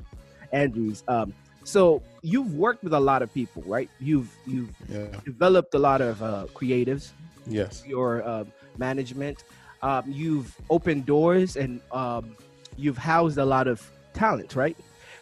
[0.51, 1.03] Andrews.
[1.07, 3.89] Um, so you've worked with a lot of people, right?
[3.99, 5.05] You've you've Yeah.
[5.23, 7.11] developed a lot of uh, creatives,
[7.45, 7.83] Yes.
[7.85, 9.43] your um, management.
[9.83, 12.35] Um, you've opened doors and um,
[12.77, 13.79] you've housed a lot of
[14.13, 14.75] talent, right?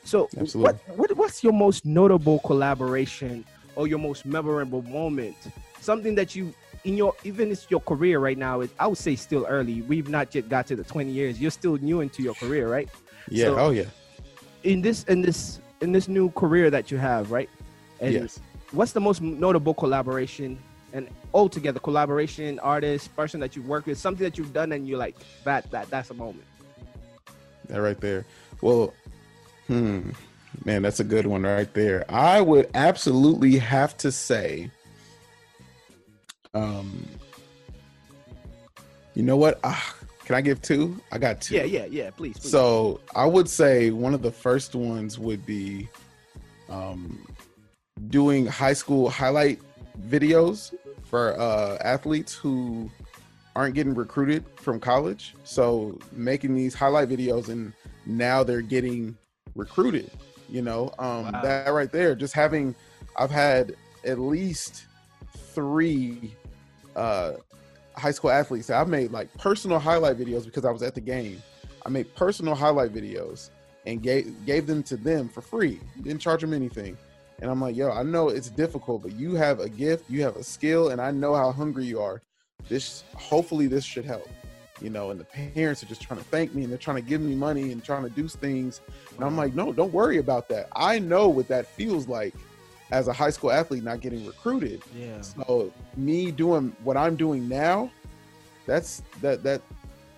[0.07, 0.61] So, Absolutely.
[0.61, 3.43] what, what what's your most notable collaboration
[3.75, 5.35] or your most memorable moment?
[5.81, 6.53] Something that you
[6.85, 8.61] in your even it's your career right now.
[8.61, 9.81] It, I would say still early.
[9.81, 11.41] We've not yet got to the twenty years.
[11.41, 12.87] You're still new into your career, right?
[13.29, 13.47] Yeah.
[13.47, 13.89] So- oh yeah.
[14.63, 17.49] In this in this in this new career that you have, right?
[17.99, 18.39] And yes.
[18.71, 20.57] what's the most notable collaboration
[20.93, 24.97] and altogether collaboration artist person that you've worked with something that you've done and you're
[24.97, 26.45] like that that that's a moment
[27.67, 28.25] That right there.
[28.61, 28.93] Well,
[29.67, 30.09] hmm,
[30.65, 32.05] man, that's a good one right there.
[32.09, 34.71] I would absolutely have to say,
[36.53, 37.05] um,
[39.13, 39.59] you know what?
[39.63, 40.99] Ah, can I give two?
[41.11, 41.55] I got two.
[41.55, 42.51] yeah yeah yeah please, please.
[42.51, 45.87] So I would say one of the first ones would be
[46.69, 47.25] um,
[48.09, 49.59] doing high school highlight
[50.07, 52.91] videos for uh, athletes who
[53.55, 55.33] aren't getting recruited from college.
[55.43, 57.73] So making these highlight videos and
[58.05, 59.17] now they're getting
[59.57, 60.09] recruited.
[60.49, 61.41] You know, um, Wow.
[61.41, 62.73] that right there, just having,
[63.17, 64.85] I've had at least
[65.53, 66.33] three
[66.95, 67.33] uh,
[67.97, 68.69] high school athletes.
[68.69, 71.41] I've made like personal highlight videos because I was at the game.
[71.85, 73.49] I made personal highlight videos
[73.85, 75.79] and gave gave them to them for free.
[76.01, 76.97] Didn't charge them anything.
[77.41, 80.37] And I'm like, yo, I know it's difficult, but you have a gift, you have
[80.37, 82.21] a skill, and I know how hungry you are.
[82.67, 84.27] This hopefully this should help.
[84.81, 87.01] You know, and the parents are just trying to thank me and they're trying to
[87.01, 88.81] give me money and trying to do things.
[89.15, 90.69] And I'm like, no, don't worry about that.
[90.75, 92.33] I know what that feels like
[92.91, 94.81] as a high school athlete not getting recruited.
[94.95, 95.21] Yeah.
[95.21, 97.91] So me doing what I'm doing now,
[98.65, 99.61] that's that that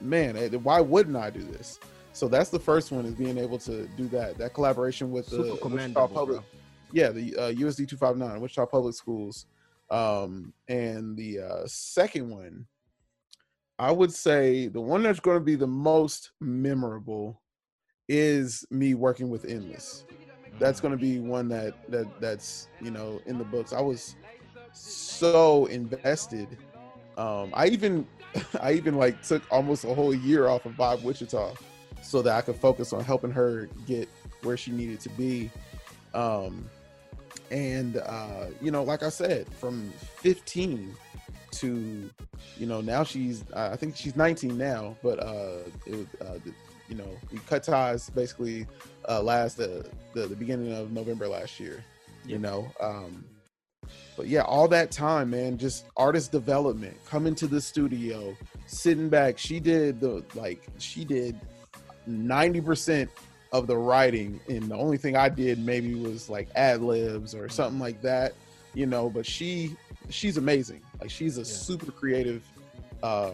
[0.01, 1.79] man, eh, why wouldn't I do this?
[2.13, 4.37] So that's the first one is being able to do that.
[4.37, 6.45] That collaboration with the Wichita Public, bro.
[6.91, 9.45] yeah, the uh, USD two five nine, Wichita Public Schools,
[9.89, 12.65] um, and the uh, second one,
[13.79, 17.41] I would say the one that's going to be the most memorable
[18.09, 20.03] is me working with Endless.
[20.59, 23.71] That's going to be one that that that's you know in the books.
[23.71, 24.17] I was
[24.73, 26.57] so invested.
[27.17, 28.05] Um, I even
[28.61, 31.53] I even like took almost a whole year off of Vibe Wichita
[32.01, 34.09] so that I could focus on helping her get
[34.43, 35.49] where she needed to be.
[36.13, 36.69] Um,
[37.49, 40.93] and uh, you know, like I said, from 15
[41.51, 42.09] to
[42.57, 46.39] you know now she's I think she's 19 now, but uh, it was uh,
[46.87, 48.65] you know we cut ties basically
[49.07, 49.83] uh, last uh,
[50.13, 51.83] the the beginning of November last year.
[52.25, 53.23] You know, um,
[54.15, 58.35] but yeah, all that time, man, just artist development, coming to the studio,
[58.65, 59.37] sitting back.
[59.37, 61.39] She did the like she did
[62.07, 63.07] 90%
[63.51, 67.49] of the writing, and the only thing I did maybe was like ad libs or
[67.49, 68.33] something like that,
[68.73, 69.09] you know.
[69.09, 69.75] But she
[70.09, 70.81] she's amazing.
[70.99, 71.45] Like she's a Yeah.
[71.45, 72.43] super creative
[73.03, 73.31] uh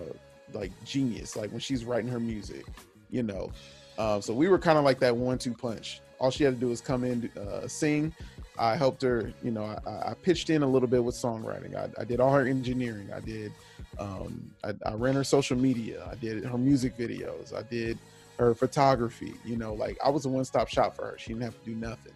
[0.54, 2.66] like genius, like when she's writing her music,
[3.10, 3.52] you know.
[3.98, 6.02] Um, so we were kind of like that one-two punch.
[6.20, 8.14] All she had to do was come in, uh, sing.
[8.58, 9.64] I helped her, you know.
[9.86, 11.76] I, I pitched in a little bit with songwriting.
[11.76, 13.10] I, I did all her engineering.
[13.14, 13.52] I did.
[14.00, 16.08] Um, I, I ran her social media.
[16.10, 17.54] I did her music videos.
[17.54, 17.98] I did
[18.38, 19.34] her photography.
[19.44, 21.16] You know, like I was a one-stop shop for her.
[21.18, 22.14] She didn't have to do nothing.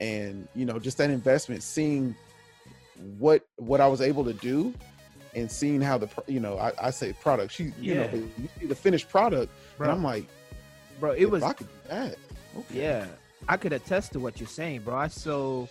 [0.00, 2.14] And you know, just that investment, seeing
[3.18, 4.72] what what I was able to do,
[5.34, 7.52] and seeing how the you know I, I say product.
[7.52, 8.16] She you know Yeah.
[8.38, 10.26] you see the finished product, Bro, and I'm like,
[11.00, 12.16] bro, it was I could do that.
[12.58, 12.82] Okay.
[12.82, 13.06] Yeah,
[13.48, 14.94] I could attest to what you're saying, bro.
[14.94, 15.66] I saw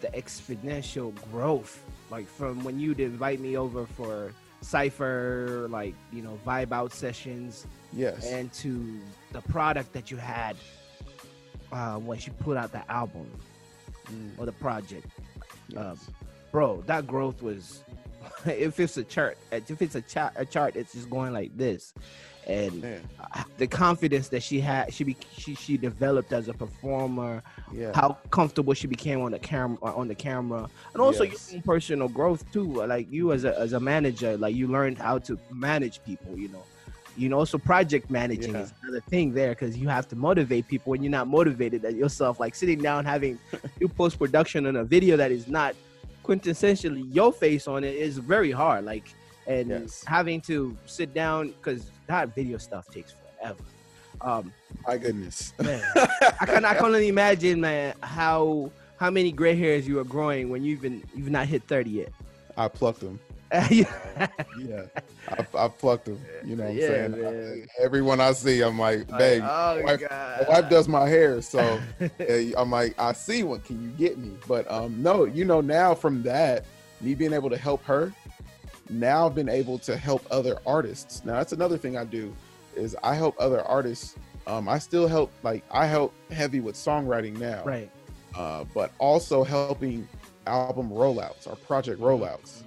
[0.00, 6.38] the exponential growth, like from when you'd invite me over for cipher, like you know,
[6.46, 8.24] vibe out sessions, Yes.
[8.26, 8.98] and to
[9.32, 10.56] the product that you had
[11.72, 13.28] uh, when she put out the album
[14.10, 15.06] Mm, or the project,
[15.76, 16.08] um, yes.
[16.50, 16.82] Bro.
[16.86, 17.82] That growth was.
[18.46, 21.92] if it's a chart, if it's a chart, a chart, it's just going like this,
[22.46, 23.02] and Man.
[23.56, 27.92] the confidence that she had, she be, she she developed as a performer, Yeah.
[27.94, 31.50] how comfortable she became on the camera on the camera and also Yes.
[31.50, 34.98] your own personal growth too like you as a as a manager like you learned
[34.98, 36.62] how to manage people you know
[37.16, 38.62] you know so project managing Yeah.
[38.62, 41.94] is another thing there because you have to motivate people when you're not motivated at
[41.94, 43.38] yourself like sitting down having
[43.80, 45.74] do post-production on a video that is not
[46.28, 49.06] quintessentially your face on it is very hard like
[49.46, 50.04] and Yes.
[50.06, 53.62] having to sit down because that video stuff takes forever
[54.20, 54.52] um
[54.86, 55.54] My goodness.
[55.62, 55.82] man
[56.40, 60.50] I can I can only imagine, man, how how many gray hairs you are growing
[60.50, 62.12] when you've been you've not hit thirty yet.
[62.56, 63.18] I plucked them.
[63.70, 64.26] Yeah,
[64.58, 64.82] Yeah.
[65.28, 66.20] I, I plucked them.
[66.44, 67.66] You know what I'm Yeah, saying?
[67.78, 71.08] I- everyone I see, I'm like, babe, oh my wife- god, my wife does my
[71.08, 71.80] hair, so
[72.56, 73.60] I'm like, I see one.
[73.60, 74.32] Can you get me?
[74.46, 76.64] But um, no, you know, now from that,
[77.00, 78.12] me being able to help her,
[78.90, 81.24] now I've been able to help other artists.
[81.24, 82.34] Now that's another thing I do
[82.74, 84.16] is I help other artists.
[84.46, 87.90] Um, I still help like I help heavy with songwriting now, right.
[88.34, 90.08] uh, but also helping
[90.46, 92.62] album rollouts or project rollouts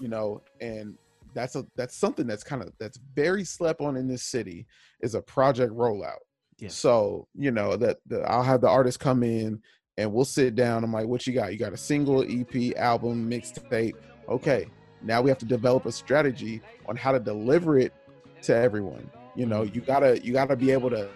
[0.00, 0.96] you know and
[1.34, 4.66] that's a that's something that's kind of that's very slept on in this city
[5.00, 6.18] is a project rollout.
[6.58, 6.68] Yeah.
[6.68, 9.60] so you know that the, i'll have the artist come in
[9.96, 10.82] and we'll sit down.
[10.84, 11.52] I'm like what you got?
[11.52, 13.94] You got a single ep album mixtape.
[14.28, 14.66] Okay
[15.02, 17.92] now we have to develop a strategy on how to deliver it
[18.42, 19.10] to everyone.
[19.34, 19.74] You know mm-hmm.
[19.74, 21.08] you gotta you gotta be able to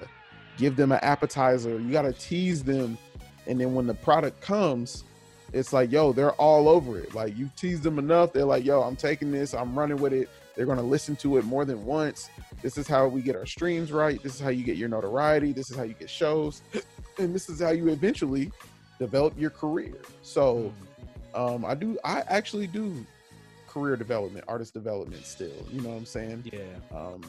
[0.57, 1.79] give them an appetizer.
[1.79, 2.99] You gotta tease them
[3.47, 5.05] and then when the product comes
[5.53, 7.15] it's like yo they're all over it.
[7.15, 10.29] Like you tease them enough they're like yo i'm taking this i'm running with it.
[10.55, 12.29] They're going to listen to it more than once.
[12.63, 14.21] This is how we get our streams right.
[14.21, 15.53] This is how you get your notoriety.
[15.53, 16.63] This is how you get shows.
[17.21, 18.53] And this is how you eventually
[19.01, 19.97] develop your career.
[20.23, 20.73] So
[21.35, 23.05] um i do i actually do
[23.69, 26.43] career development artist development still you know what i'm saying?
[26.53, 26.61] Yeah,
[26.97, 27.23] um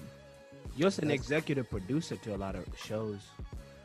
[0.80, 3.20] you're an executive producer to a lot of shows.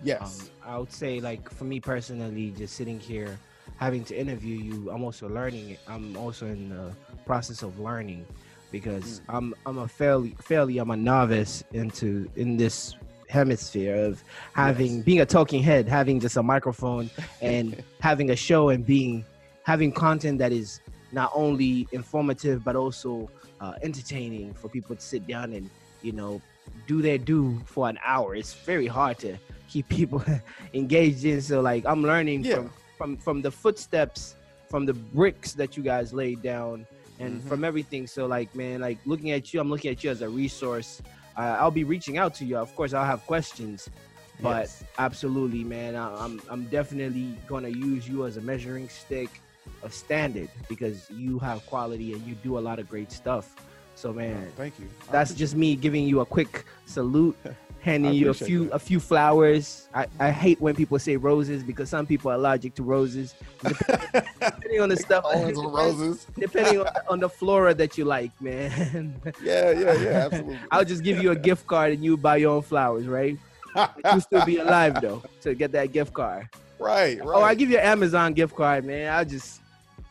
[0.02, 0.48] yes.
[0.64, 3.36] Um, I would say, like for me personally, just sitting here,
[3.76, 5.76] having to interview you, I'm also learning.
[5.88, 6.92] I'm also in the
[7.26, 8.26] process of learning
[8.70, 12.94] because I'm I'm a fairly fairly I'm a novice into in this
[13.28, 15.04] hemisphere of having Yes.
[15.04, 17.10] being a talking head, having just a microphone
[17.40, 19.24] and having a show and being
[19.62, 20.80] having content that is
[21.12, 25.70] not only informative but also uh, entertaining for people to sit down and
[26.02, 26.40] you know
[26.86, 28.34] do their do for an hour.
[28.34, 29.36] It's very hard to
[29.68, 30.22] keep people
[30.74, 31.40] engaged in.
[31.40, 32.56] So like I'm learning Yeah.
[32.56, 34.36] from from from the footsteps,
[34.70, 36.86] from the bricks that you guys laid down,
[37.18, 37.48] and Mhm.
[37.48, 38.06] from everything.
[38.06, 41.02] So like man, like looking at you, I'm looking at you as a resource.
[41.36, 42.56] Uh, I'll be reaching out to you.
[42.56, 43.88] Of course, I'll have questions,
[44.40, 44.84] but Yes.
[44.98, 49.30] absolutely, man, I, I'm I'm definitely gonna use you as a measuring stick,
[49.82, 53.54] a standard because you have quality and you do a lot of great stuff.
[53.96, 54.88] So man, Thank you.
[55.12, 57.36] That's just me giving you a quick salute,
[57.84, 58.74] handing you a few that.
[58.74, 59.88] a few flowers.
[59.94, 63.34] I, I hate when people say roses because some people are allergic to roses.
[63.62, 66.26] Depending on the stuff, and roses.
[66.38, 69.20] depending on, on the flora that you like, man.
[69.42, 70.58] Yeah, yeah, yeah, absolutely.
[70.70, 73.38] I'll just give you a gift card and you buy your own flowers, right?
[74.12, 76.48] You still be alive though to get that gift card.
[76.78, 77.36] right, right.
[77.36, 79.12] Oh, I give you an Amazon gift card, man.
[79.12, 79.60] I just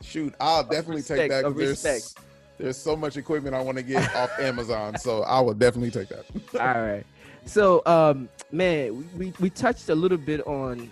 [0.01, 1.45] Shoot, I'll definitely respect, take that.
[1.45, 2.15] of respect.
[2.57, 6.09] there's so much equipment I want to get off Amazon, so I will definitely take
[6.09, 6.25] that.
[6.59, 7.05] all right.
[7.45, 10.89] So, um, man, we, we touched a little bit on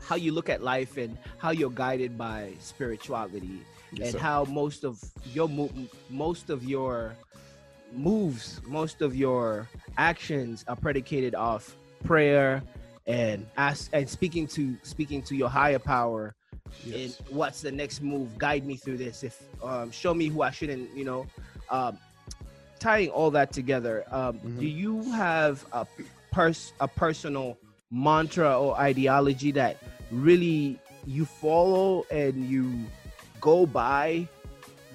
[0.00, 3.60] how you look at life and how you're guided by spirituality
[3.92, 4.18] Yes, and sir.
[4.18, 5.00] how most of
[5.32, 5.70] your mo-
[6.10, 7.14] most of your
[7.92, 12.62] moves, most of your actions are predicated off prayer
[13.06, 16.34] and ask and speaking to speaking to your higher power
[16.84, 17.18] Yes.
[17.20, 20.50] and what's the next move guide me through this if um, show me who i
[20.50, 21.24] shouldn't you know
[21.70, 21.96] um,
[22.78, 24.58] tying all that together um, Mhm.
[24.60, 25.86] do you have a
[26.30, 27.56] pers- a personal
[27.90, 29.76] mantra or ideology that
[30.10, 32.72] really you follow and you
[33.40, 34.26] go by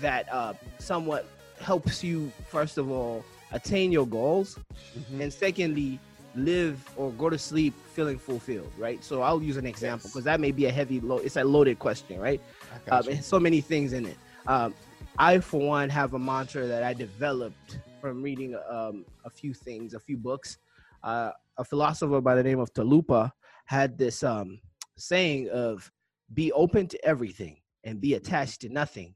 [0.01, 1.25] that uh, somewhat
[1.61, 4.57] helps you first of all attain your goals
[4.97, 5.21] Mhm.
[5.21, 5.99] and secondly
[6.35, 10.13] live or go to sleep feeling fulfilled right so i'll use an example Yes.
[10.13, 12.39] because that may be a heavy load it's a loaded question right
[12.73, 13.11] um, got you.
[13.13, 14.73] and so many things in it um,
[15.17, 19.93] i for one have a mantra that i developed from reading um, a few things
[19.93, 20.57] a few books.
[21.03, 23.31] Uh, a philosopher by the name of Tilopa
[23.65, 24.59] had this um,
[24.97, 25.91] saying of
[26.33, 29.15] be open to everything and be attached to nothing.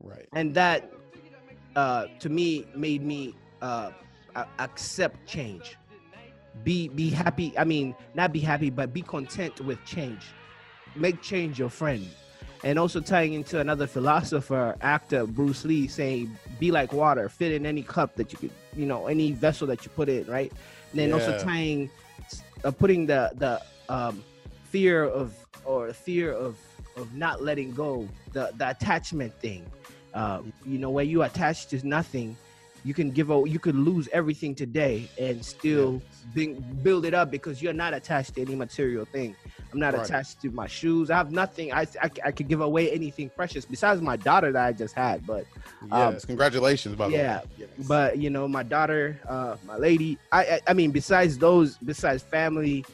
[0.00, 0.28] Right.
[0.34, 0.90] and that
[1.76, 3.90] uh, to me made me uh,
[4.58, 5.76] accept change.
[6.62, 10.22] Be be happy i mean not be happy but be content with change.
[10.96, 12.06] Make change your friend
[12.64, 17.64] and also tying into another philosopher actor bruce lee saying be like water fit in
[17.64, 20.52] any cup that you could you know any vessel that you put in right?
[20.90, 21.90] And then also tying
[22.64, 23.60] uh, putting the the
[23.92, 24.22] um,
[24.64, 26.56] fear of or fear of
[26.96, 29.66] of not letting go the the attachment thing.
[30.12, 32.36] Uh, you know where you attach to nothing
[32.84, 36.02] you can give out you could lose everything today and still
[36.34, 39.34] bing, build it up because you're not attached to any material thing
[39.72, 40.04] i'm not Right.
[40.04, 43.64] attached to my shoes i have nothing I, I i could give away anything precious
[43.64, 45.44] besides my daughter that i just had but
[45.90, 46.24] um, Yes.
[46.24, 47.46] Congratulations, by the yeah, way.
[47.58, 47.68] Yes.
[47.88, 52.22] but you know my daughter uh my lady i i, I mean besides those besides
[52.22, 52.84] family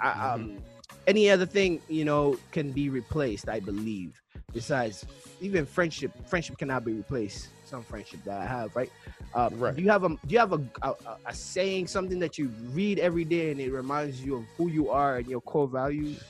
[0.00, 0.32] I, Mhm.
[0.34, 0.62] um
[1.06, 4.20] any other thing you know can be replaced i believe
[4.52, 5.04] besides
[5.40, 8.90] even friendship friendship cannot be replaced some friendship that i have right
[9.34, 9.74] um, Right.
[9.76, 10.94] do you have a do you have a, a,
[11.26, 14.90] a- saying something that you read every day and it reminds you of who you
[14.90, 16.22] are and your core values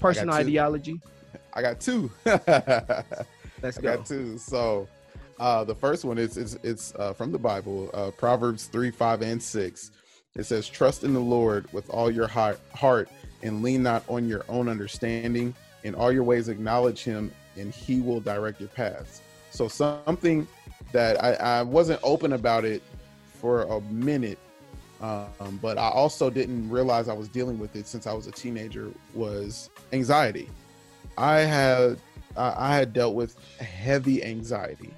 [0.00, 0.40] personal two.
[0.40, 1.00] ideology
[1.52, 2.10] I got two.
[2.24, 3.92] let's go.
[3.92, 4.38] I got two.
[4.38, 4.88] So
[5.38, 9.22] uh, the first one is it's it's uh, from the Bible, uh, Proverbs three, five,
[9.22, 9.90] and six.
[10.36, 13.08] It says, "Trust in the Lord with all your heart, heart,
[13.42, 15.54] and lean not on your own understanding.
[15.84, 19.20] In all your ways, acknowledge Him, and He will direct your paths."
[19.54, 20.48] So something
[20.90, 22.82] that I, I wasn't open about it
[23.40, 24.38] for a minute,
[25.00, 28.32] um, but I also didn't realize I was dealing with it since I was a
[28.32, 30.48] teenager was anxiety.
[31.16, 31.98] I had
[32.36, 34.92] I had dealt with heavy anxiety,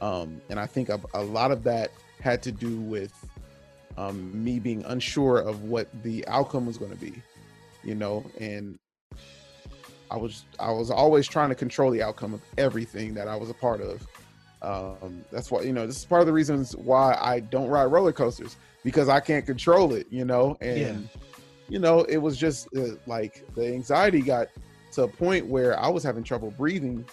[0.00, 1.90] um, and I think a, a lot of that
[2.22, 3.12] had to do with
[3.98, 7.22] um, me being unsure of what the outcome was going to be,
[7.82, 8.78] you know, and
[10.14, 13.50] I was I was always trying to control the outcome of everything that I was
[13.50, 14.06] a part of.
[14.62, 17.86] Um, that's why you know this is part of the reasons why I don't ride
[17.86, 20.96] roller coasters because I can't control it, you know, and Yeah.
[21.68, 24.46] you know it was just uh, like the anxiety got
[24.92, 27.04] to a point where I was having trouble breathing,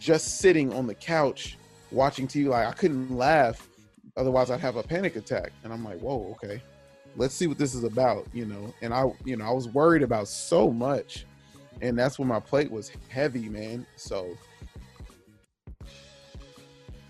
[0.00, 1.56] just sitting on the couch
[1.92, 2.48] watching TV.
[2.48, 3.68] Like I couldn't laugh,
[4.16, 5.52] otherwise I'd have a panic attack.
[5.62, 6.60] And I'm like, whoa, okay,
[7.16, 8.74] let's see what this is about, you know.
[8.82, 11.24] And I, you know, I was worried about so much,
[11.84, 13.86] and that's when my plate was heavy, man.
[13.96, 14.36] So,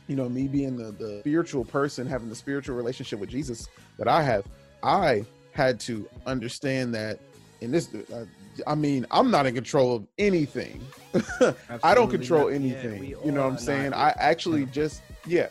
[0.08, 3.68] you know, me being the the spiritual person, having the spiritual relationship with Jesus
[3.98, 4.44] that I have,
[4.82, 7.20] I had to understand that
[7.60, 7.88] in this.
[7.94, 8.26] Uh,
[8.66, 10.84] I mean, I'm not in control of anything.
[11.82, 12.52] I don't control not.
[12.52, 13.00] Anything.
[13.00, 13.90] we you know what I'm saying?
[13.90, 13.98] not.
[13.98, 15.48] I actually just yeah.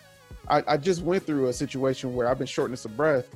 [0.49, 3.27] I, I just went through a situation where I've been shortness of breath.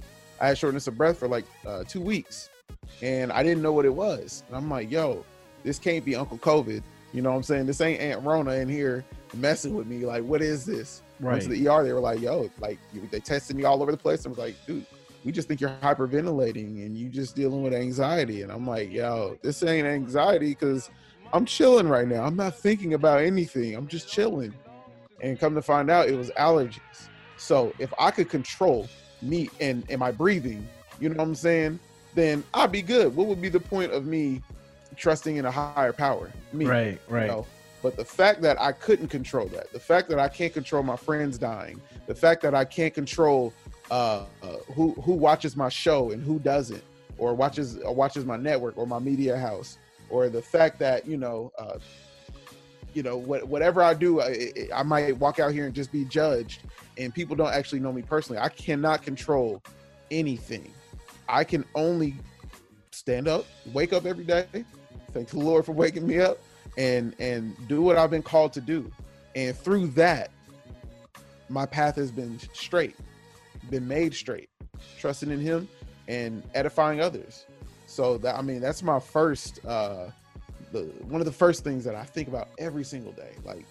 [0.41, 2.49] I had shortness of breath for like uh, two weeks,
[3.01, 4.43] and I didn't know what it was.
[4.47, 5.23] And I'm like, yo,
[5.67, 6.81] this can't be Uncle COVID.
[7.11, 7.65] You know what I'm saying?
[7.65, 9.03] This ain't Aunt Rona in here
[9.35, 10.05] messing with me.
[10.05, 11.01] Like, what is this?
[11.19, 11.41] Went Right.
[11.41, 11.83] to the ER.
[11.83, 12.79] They were like, yo, like
[13.11, 14.25] they tested me all over the place.
[14.25, 14.85] I was like, dude,
[15.25, 18.43] we just think you're hyperventilating and you just dealing with anxiety.
[18.43, 20.89] And I'm like, yo, this ain't anxiety because
[21.33, 22.23] I'm chilling right now.
[22.23, 23.75] I'm not thinking about anything.
[23.75, 24.53] I'm just chilling.
[25.21, 27.09] And come to find out, it was allergies.
[27.35, 28.87] So if I could control
[29.21, 30.65] me and, and my breathing,
[31.01, 31.79] you know what I'm saying?
[32.15, 33.13] Then I'd be good.
[33.15, 34.41] What would be the point of me
[34.97, 36.31] trusting in a higher power?
[36.51, 37.27] Me, Right, you right.
[37.27, 37.45] know?
[37.83, 40.95] But the fact that I couldn't control that, the fact that I can't control my
[40.97, 43.53] friends dying, the fact that I can't control
[43.91, 46.83] uh, uh, who who watches my show and who doesn't,
[47.17, 49.77] or watches or watches my network or my media house,
[50.09, 51.77] or the fact that you know, uh,
[52.93, 56.03] you know, what, whatever I do, I, I might walk out here and just be
[56.03, 56.63] judged,
[56.97, 58.41] and people don't actually know me personally.
[58.41, 59.61] I cannot control
[60.09, 60.73] anything.
[61.29, 62.15] I can only
[62.91, 64.47] stand up, wake up every day,
[65.11, 66.37] thank the Lord for waking me up,
[66.77, 68.91] and and do what I've been called to do.
[69.35, 70.31] And through that,
[71.49, 72.95] my path has been straight,
[73.69, 74.49] been made straight,
[74.99, 75.67] trusting in Him
[76.07, 77.45] and edifying others.
[77.87, 80.07] So that I mean, that's my first, uh,
[80.71, 83.31] the one of the first things that I think about every single day.
[83.45, 83.65] Like,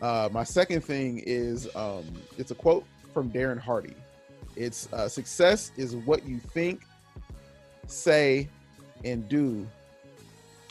[0.00, 2.04] uh, my second thing is, um,
[2.36, 3.94] it's a quote from Darren Hardy.
[4.54, 6.82] It's uh, success is what you think,
[7.86, 8.48] say,
[9.04, 9.66] and do.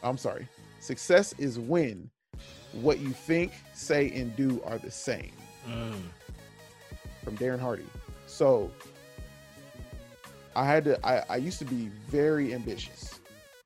[0.04, 0.48] I'm sorry.
[0.80, 2.10] Success is when
[2.74, 5.32] what you think, say, and do are the same.
[5.68, 5.96] Mm.
[7.24, 7.86] From Darren Hardy.
[8.28, 8.72] So
[10.56, 11.06] I had to.
[11.08, 13.20] I, I used to be very ambitious.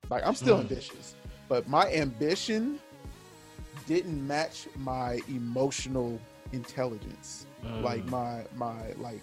[0.09, 0.61] Like I'm still Mm.
[0.61, 1.15] ambitious,
[1.47, 2.79] but my ambition
[3.87, 6.19] didn't match my emotional
[6.53, 7.45] intelligence.
[7.81, 8.09] Like Mm.
[8.09, 9.21] my my like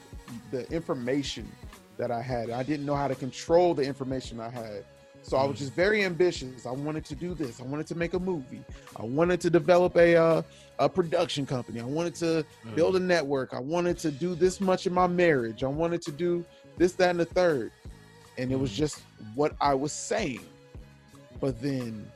[0.51, 1.51] the information
[1.97, 2.51] that I had.
[2.51, 4.85] I didn't know how to control the information I had.
[5.23, 6.65] So I was just very ambitious.
[6.65, 7.61] I wanted to do this.
[7.61, 8.65] I wanted to make a movie.
[8.97, 10.43] I wanted to develop a uh,
[10.79, 11.81] a production company.
[11.81, 12.75] I wanted to Mm.
[12.77, 13.53] build a network.
[13.53, 15.65] I wanted to do this much in my marriage.
[15.65, 16.45] I wanted to do
[16.79, 17.73] this, that, and the third.
[18.39, 18.77] And it was Mm.
[18.77, 19.03] just
[19.35, 20.41] what I was saying.
[21.41, 22.11] But then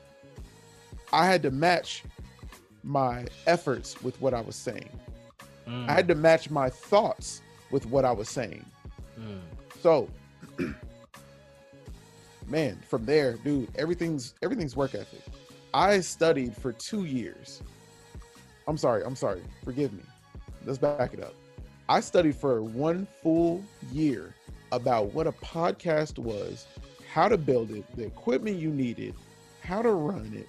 [1.13, 2.05] I had to match
[2.85, 4.89] my efforts with what I was saying.
[5.69, 5.89] Mm.
[5.89, 8.65] I had to match my thoughts with what I was saying.
[9.19, 9.41] Mm.
[9.83, 10.09] So,
[12.47, 15.23] man, from there, dude, everything's everything's work ethic.
[15.75, 17.63] I studied for two years.
[18.69, 19.43] I'm sorry, I'm sorry.
[19.65, 20.03] Forgive me.
[20.65, 21.35] Let's back it up.
[21.89, 24.35] I studied for one full year
[24.71, 26.67] about what a podcast was,
[27.11, 29.15] how to build it, the equipment you needed,
[29.63, 30.49] how to run it,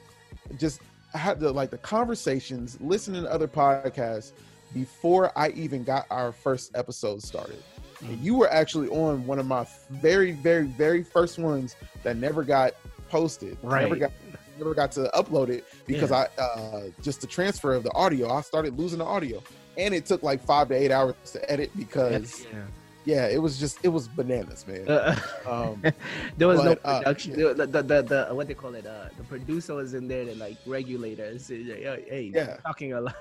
[0.58, 0.82] just
[1.14, 4.32] had the like the conversations, listening to other podcasts
[4.74, 7.62] before I even got our first episode started.
[8.04, 12.44] And you were actually on one of my very, very, very first ones that never
[12.44, 12.74] got
[13.10, 13.58] posted.
[13.62, 13.84] Right.
[13.84, 14.12] Never got
[14.58, 18.42] never got to upload it because I uh just the transfer of the audio, I
[18.42, 19.42] started losing the audio.
[19.78, 22.60] And it took like five to eight hours to edit because Yeah.
[23.06, 24.88] Yeah, it was just it was bananas, man.
[24.88, 25.82] Uh, Um
[26.38, 27.34] there was no but, uh, production.
[27.38, 30.36] the, the, the, the what they call it, uh, the producer was in there to
[30.36, 31.46] like regulate us.
[31.48, 32.58] Say, "Yo, Hey, Yeah.
[32.66, 33.16] talking a lot.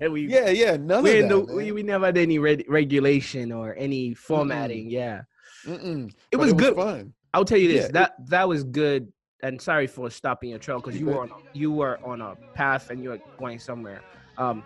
[0.10, 1.46] we yeah, yeah, none we, of that.
[1.46, 4.90] the, we we never had any reg- regulation or any formatting.
[4.90, 5.22] Yeah,
[5.66, 6.12] Mm-mm.
[6.32, 6.74] it was good.
[6.74, 7.14] fun.
[7.32, 7.82] I'll tell you this.
[7.82, 9.12] Yeah, it- that that was good.
[9.40, 12.34] And sorry for stopping your trail because You were on a, you were on a
[12.54, 14.02] path and you were going somewhere.
[14.36, 14.64] Um,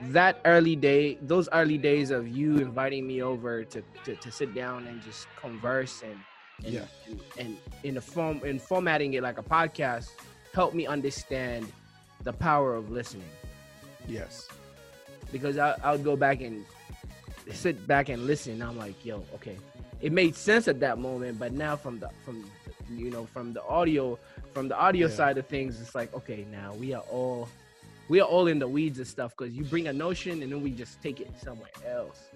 [0.00, 4.54] that early day, those early days of you inviting me over to to, to sit
[4.54, 6.18] down and just converse and
[6.64, 6.84] and, Yeah.
[7.08, 10.10] and and in the form in formatting it like a podcast
[10.54, 11.70] helped me understand
[12.24, 13.28] the power of listening
[14.08, 14.48] Yes.
[15.32, 16.64] because I, I would go back and
[17.52, 18.52] sit back and listen.
[18.54, 19.56] And I'm like, yo, okay,
[20.00, 22.44] it made sense at that moment, but now from the from
[22.90, 24.18] you know from the audio
[24.54, 25.14] from the audio Yeah.
[25.14, 27.48] side of things, it's like, okay, now we are all
[28.08, 30.62] we are all in the weeds and stuff because you bring a notion and then
[30.62, 32.28] we just take it somewhere else,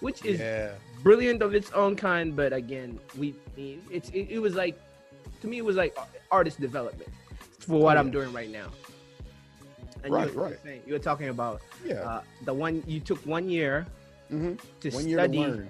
[0.00, 0.72] which is Yeah.
[1.02, 2.34] brilliant of its own kind.
[2.36, 4.78] But again, we it's it, it was like
[5.40, 5.96] to me it was like
[6.30, 7.10] artist development
[7.58, 8.68] for what Oh, I'm doing right now.
[10.02, 10.58] And Right, you, were right.
[10.62, 11.94] saying- you were talking about Yeah.
[12.08, 13.86] uh, the one you took one year
[14.28, 15.38] hmm to One year study.
[15.38, 15.68] to learn.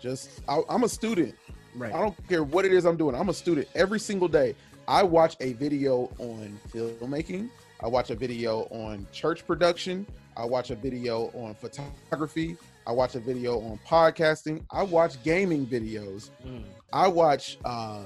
[0.00, 1.34] Just I, I'm a student.
[1.76, 1.92] Right.
[1.94, 3.14] I don't care what it is I'm doing.
[3.14, 4.54] I'm a student every single day.
[4.88, 7.50] I watch a video on filmmaking.
[7.82, 10.06] I watch a video on church production.
[10.36, 12.56] I watch a video on photography.
[12.86, 14.64] I watch a video on podcasting.
[14.70, 16.30] I watch gaming videos.
[16.46, 16.62] Mm.
[16.92, 18.04] I watch uh,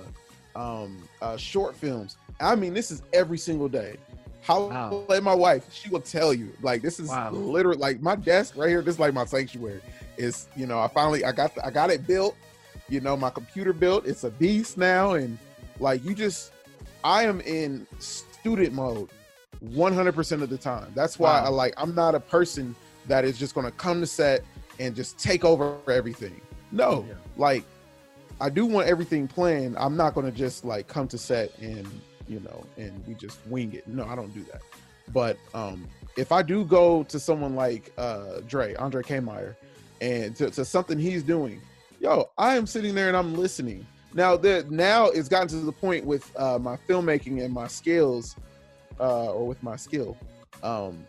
[0.55, 2.17] um, uh, short films.
[2.41, 3.97] I mean, this is every single day.
[4.43, 5.05] How Wow.
[5.11, 6.53] at my wife, she will tell you.
[6.63, 7.31] Like this is Wow.
[7.33, 8.81] literally like my desk right here.
[8.81, 9.81] This is like my sanctuary.
[10.17, 12.37] Is you know I finally I got I got it built.
[12.89, 14.07] You know my computer built.
[14.07, 15.37] It's a beast now, and
[15.81, 16.53] like you just
[17.03, 19.11] I am in student mode
[19.65, 20.91] 100% of the time.
[20.95, 21.47] That's why Wow.
[21.47, 22.75] I like I'm not a person
[23.07, 24.43] that is just going to come to set
[24.79, 26.41] and just take over everything.
[26.73, 27.05] No.
[27.09, 27.15] Yeah.
[27.37, 27.65] Like
[28.41, 29.77] I do want everything planned.
[29.79, 31.89] I'm not going to just like come to set and,
[32.29, 33.87] you know, and we just wing it.
[33.87, 34.63] No, I don't do that.
[35.13, 35.87] But um
[36.17, 39.55] if I do go to someone like uh Dre, Andre Kmeyer,
[40.01, 41.61] and to, to something he's doing,
[42.01, 43.87] yo, I am sitting there and I'm listening.
[44.13, 48.35] Now that now it's gotten to the point with uh, my filmmaking and my skills,
[49.01, 50.17] uh, or with my skill.
[50.63, 51.07] Um,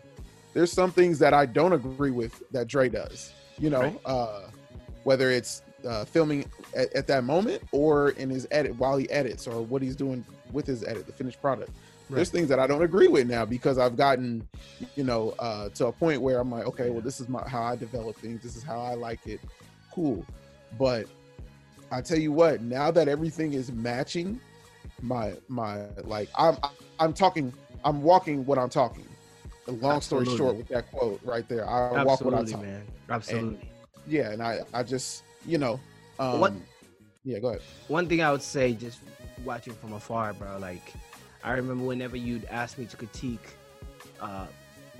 [0.54, 3.32] there's some things that I don't agree with that Dre does.
[3.58, 4.00] You know, Right.
[4.04, 4.42] uh,
[5.04, 6.44] whether it's uh, filming
[6.76, 10.24] at, at that moment or in his edit while he edits or what he's doing
[10.52, 11.70] with his edit, the finished product.
[12.10, 14.48] There's things that I don't agree with now because I've gotten,
[14.96, 17.62] you know, uh, to a point where I'm like, okay, well, this is my how
[17.62, 18.42] I develop things.
[18.42, 19.40] This is how I like it.
[19.92, 20.24] Cool,
[20.78, 21.06] but
[21.92, 24.40] I tell you what, now that everything is matching,
[25.02, 26.56] my my like I'm
[26.98, 27.52] I'm talking,
[27.84, 29.06] I'm walking what I'm talking.
[29.66, 32.62] The long story short, with that quote right there, I walk what I Absolutely, talk.
[32.62, 32.82] man.
[33.10, 33.70] Absolutely.
[34.06, 35.78] Yeah, and I I just you know,
[36.18, 36.54] um, What-
[37.24, 37.62] Yeah, go ahead.
[37.88, 38.98] One thing I would say, just
[39.44, 40.58] watching from afar, bro.
[40.58, 40.92] Like,
[41.44, 43.46] I remember whenever you'd ask me to critique
[44.20, 44.46] uh,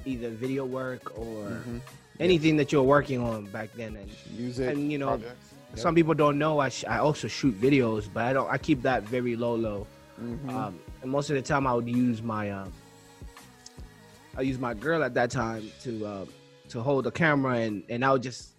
[0.04, 1.80] either video work or Mhm.
[2.20, 5.54] anything that you're working on back then, and Music, and, you know, projects.
[5.70, 5.78] Yep.
[5.78, 8.48] some people don't know I, sh- I also shoot videos, but I don't.
[8.50, 9.86] I keep that very low, low.
[10.20, 10.50] Mhm.
[10.50, 12.72] Um, and most of the time, I would use my um,
[14.36, 16.24] I use my girl at that time to uh,
[16.68, 18.54] to hold the camera, and and I would just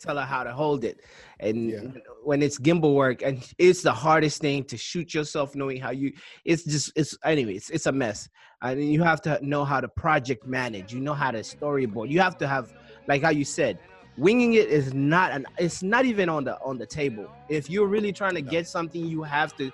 [0.00, 1.00] tell her how to hold it.
[1.38, 1.80] And Yeah.
[2.24, 6.12] when it's gimbal work, and it's the hardest thing to shoot yourself, knowing how you.
[6.44, 7.54] It's just it's anyway.
[7.54, 8.28] It's it's a mess.
[8.62, 10.92] And you have to know how to project manage.
[10.92, 12.10] You know how to storyboard.
[12.10, 12.72] You have to have
[13.08, 13.78] like how you said.
[14.18, 15.46] Winging it is not an.
[15.58, 17.26] It's not even on the on the table.
[17.48, 19.70] If you're really trying to get something, you have to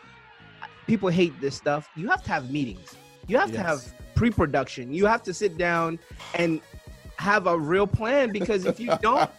[0.88, 1.88] people hate this stuff.
[1.94, 2.96] You have to have meetings.
[3.28, 3.80] You have to have
[4.16, 4.92] pre-production.
[4.92, 6.00] You have to sit down
[6.34, 6.60] and
[7.16, 9.30] have a real plan because if you don't,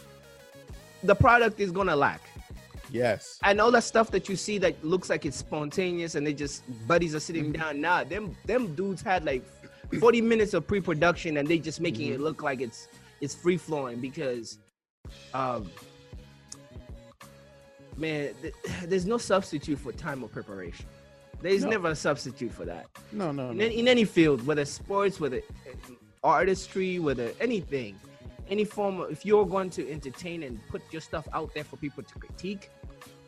[1.02, 2.22] the product is gonna lack.
[2.90, 3.38] yes.
[3.44, 6.62] And all that stuff that you see that looks like it's spontaneous and they just
[6.86, 7.60] buddies are sitting Mm-hmm.
[7.62, 7.80] down.
[7.80, 9.42] Nah, them them dudes had like
[10.00, 12.14] 40 minutes of pre-production and they just making Mm-hmm.
[12.14, 12.88] it look like it's
[13.20, 14.58] it's free flowing because
[15.34, 15.68] um
[17.98, 20.86] man, th- there's no substitute for time or preparation.
[21.40, 21.70] There's No.
[21.70, 22.86] never a substitute for that.
[23.12, 23.64] No, no, In, no.
[23.64, 25.40] in any field, whether sports, whether
[26.24, 27.98] artistry, whether anything,
[28.50, 31.76] any form of, if you're going to entertain and put your stuff out there for
[31.76, 32.70] people to critique,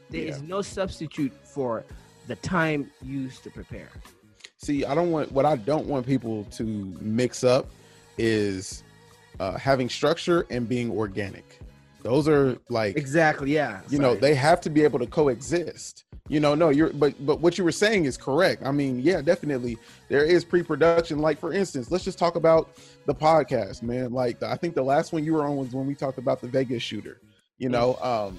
[0.09, 0.49] there is Yeah.
[0.49, 1.85] no substitute for
[2.27, 3.89] the time used to prepare.
[4.57, 7.71] See, I don't want what I don't want people to mix up
[8.19, 8.83] is
[9.39, 11.61] uh, having structure and being organic.
[12.03, 13.53] Those are like Exactly.
[13.55, 13.81] Yeah.
[13.89, 16.05] you know they have to be able to coexist.
[16.29, 18.63] You know, no, you're but but what you were saying is correct.
[18.65, 19.77] I mean, yeah, definitely
[20.09, 21.19] there is pre-production.
[21.19, 22.71] Like for instance, let's just talk about
[23.07, 24.13] the podcast, man.
[24.13, 26.47] Like I think the last one you were on was when we talked about the
[26.47, 27.21] Vegas shooter.
[27.59, 28.39] You know, um,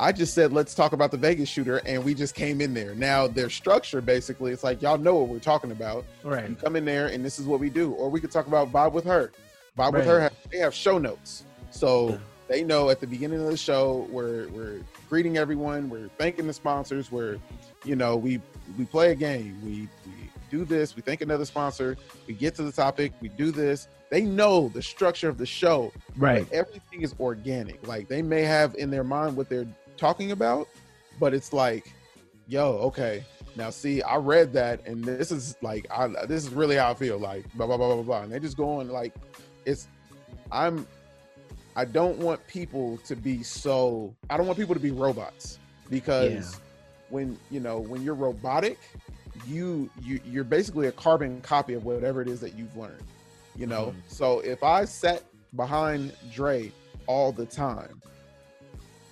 [0.00, 2.94] I just said let's talk about the Vegas shooter, and we just came in there.
[2.94, 6.06] Now their structure basically, it's like y'all know what we're talking about.
[6.24, 6.48] right.
[6.48, 7.92] You come in there, and this is what we do.
[7.92, 9.32] Or we could talk about Bob with her.
[9.76, 12.18] Bob with her, they have show notes, so.
[12.48, 16.52] They know at the beginning of the show we're we're greeting everyone, we're thanking the
[16.52, 17.38] sponsors, we're
[17.84, 18.40] you know we
[18.78, 22.62] we play a game, we we do this, we thank another sponsor, we get to
[22.62, 23.88] the topic, we do this.
[24.10, 25.92] They know the structure of the show.
[26.16, 26.48] Right.
[26.48, 27.84] But everything is organic.
[27.86, 29.66] Like they may have in their mind what they're
[29.96, 30.68] talking about,
[31.18, 31.92] but it's like,
[32.46, 33.24] yo, okay.
[33.56, 36.94] Now see, I read that and this is like I this is really how I
[36.94, 37.18] feel.
[37.18, 38.22] Like blah blah blah blah blah.
[38.22, 39.14] And they just go on like
[39.64, 39.88] it's
[40.52, 40.86] I'm
[41.76, 45.58] I don't want people to be so I don't want people to be robots
[45.90, 46.58] because Yeah.
[47.10, 48.78] when you know when you're robotic,
[49.46, 53.04] you you you're basically a carbon copy of whatever it is that you've learned.
[53.54, 53.94] You know, Mhm.
[54.08, 55.22] so if I sat
[55.54, 56.72] behind Dre
[57.06, 58.00] all the time,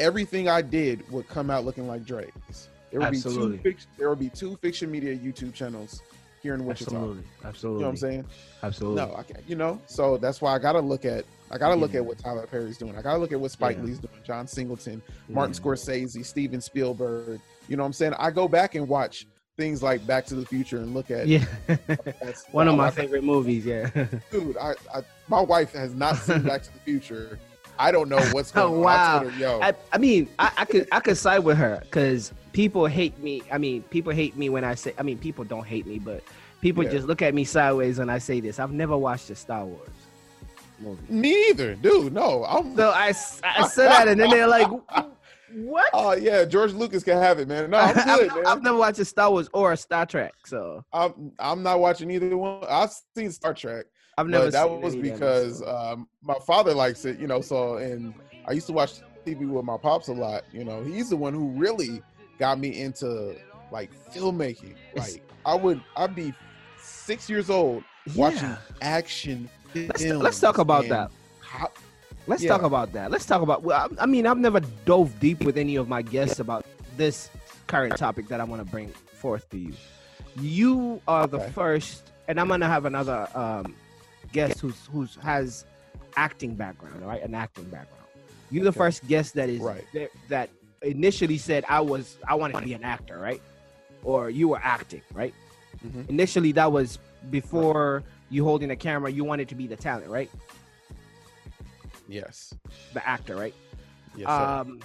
[0.01, 2.69] everything I did would come out looking like Dre's.
[2.91, 3.59] There would Absolutely.
[3.59, 6.03] be two there would be two fiction media YouTube channels
[6.45, 6.95] here in Wichita.
[6.95, 7.23] Absolutely.
[7.45, 7.79] Absolutely.
[7.79, 8.25] You know what I'm saying?
[8.63, 9.03] Absolutely.
[9.03, 9.41] No, I can't.
[9.49, 11.25] You know, so that's why I gotta look at.
[11.51, 12.01] I gotta look Yeah.
[12.01, 12.97] at what Tyler Perry's doing.
[12.97, 13.85] I gotta look at what Spike Yeah.
[13.85, 14.15] Lee's doing.
[14.25, 17.41] John Singleton, Martin Scorsese, Steven Spielberg.
[17.69, 18.15] You know what I'm saying?
[18.19, 19.27] I go back and watch
[19.57, 21.27] things like Back to the Future and look at.
[21.27, 21.45] Yeah.
[21.67, 23.65] that's- One of my favorite movies.
[23.65, 23.89] Yeah.
[24.31, 24.57] dude.
[24.59, 27.39] I, I my wife has not seen Back to the Future.
[27.79, 28.81] I don't know what's Oh, going on.
[28.81, 29.19] I wow.
[29.21, 32.33] told her, yo, I, I mean, I, I could I could side with her because
[32.53, 33.43] people hate me.
[33.53, 34.95] I mean, people hate me when I say.
[34.99, 36.23] I mean, people don't hate me, but
[36.61, 36.91] people Yeah.
[36.91, 38.59] just look at me sideways when I say this.
[38.59, 39.89] I've never watched a Star Wars
[40.81, 41.03] movie.
[41.13, 42.13] Me either, dude.
[42.13, 42.77] No, I'm.
[42.77, 44.69] So I, I said that, and then they're like,
[45.55, 47.71] "What?" Oh yeah, George Lucas can have it, man.
[47.71, 50.85] No, I'm I've, good, I've never watched a Star Wars or a Star Trek, so
[50.93, 52.63] I'm I'm not watching either one.
[52.69, 54.47] I've seen Star Trek, I've never.
[54.47, 57.41] but that was any of them, because um, my father likes it, you know.
[57.41, 58.15] So and
[58.47, 58.95] I used to watch
[59.27, 60.43] TV with my pops a lot.
[60.53, 62.03] You know, he's the one who really
[62.39, 63.37] got me into
[63.71, 64.75] like filmmaking.
[64.97, 66.33] Like I would, I'd be
[66.79, 67.83] six years old
[68.15, 68.57] watching Yeah.
[68.83, 70.23] action Let's, films.
[70.23, 71.11] let's talk about that.
[71.41, 71.71] how-
[72.27, 72.51] Let's Yeah.
[72.53, 73.11] talk about that.
[73.11, 73.63] Let's talk about.
[73.65, 76.65] Well, I, I mean, I've never dove deep with any of my guests about
[76.97, 77.29] this
[77.67, 79.75] current topic that I want to bring forth to you.
[80.41, 81.51] You are the Okay.
[81.51, 83.75] first, and I'm gonna have another um,
[84.35, 85.65] guest who's who's has
[86.17, 87.23] acting background, right?
[87.23, 88.05] An acting background.
[88.51, 88.79] You're the Okay.
[88.79, 89.85] first guest that is Right.
[89.95, 90.51] that, that
[90.83, 93.41] initially said I was I wanted to be an actor, right?
[94.03, 95.33] Or you were acting, right?
[95.87, 96.09] Mhm.
[96.11, 96.99] Initially, that was
[97.31, 99.11] before you holding a camera.
[99.11, 100.31] You wanted to be the talent, right?
[102.09, 102.53] Yes.
[102.93, 103.55] The actor, right?
[104.17, 104.29] Yes.
[104.29, 104.33] Sir.
[104.61, 104.81] um,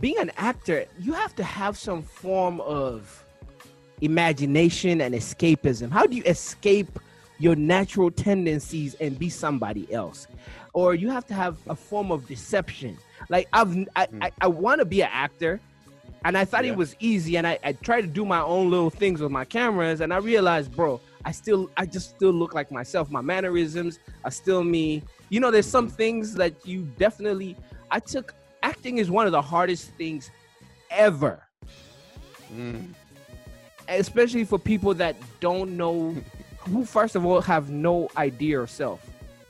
[0.00, 3.24] being an actor, you have to have some form of
[4.00, 5.90] imagination and escapism.
[5.90, 6.98] How do you escape
[7.42, 10.26] your natural tendencies and be somebody else?
[10.74, 12.96] Or you have to have a form of deception.
[13.28, 14.24] Like I've, I, Mm.
[14.24, 15.60] I, I want to be an actor,
[16.24, 16.72] and I thought Yeah.
[16.72, 19.44] it was easy, and I, I tried to do my own little things with my
[19.44, 23.10] cameras, and I realized, bro, I still, I just still look like myself.
[23.10, 25.02] My mannerisms are still me.
[25.30, 25.92] You know, there's some Mhm.
[26.02, 27.56] things that you definitely.
[27.90, 30.30] I took acting is one of the hardest things
[30.90, 31.42] ever,
[32.54, 32.88] Mm.
[33.88, 36.14] especially for people that don't know,
[36.70, 39.00] who first of all have no idea of self,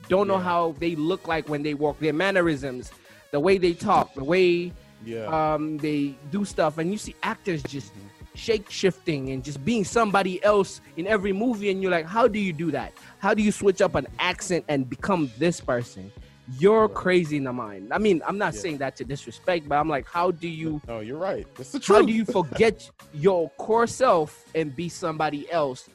[0.09, 0.43] don't know Yeah.
[0.43, 2.91] how they look like when they walk, their mannerisms,
[3.31, 4.71] the way they talk, the way
[5.05, 5.25] Yeah.
[5.27, 7.91] um they do stuff, and you see actors just
[8.35, 12.39] shake shifting and just being somebody else in every movie, and you're like, how do
[12.39, 12.91] you do that?
[13.19, 16.11] How do you switch up an accent and become this person?
[16.59, 16.95] You're Right.
[16.95, 17.93] crazy in the mind.
[17.93, 18.59] I mean, I'm not Yeah.
[18.61, 21.45] saying that to disrespect, but I'm like, how do you no, you're right.
[21.55, 21.99] That's the truth.
[21.99, 25.87] how do you forget your core self and be somebody else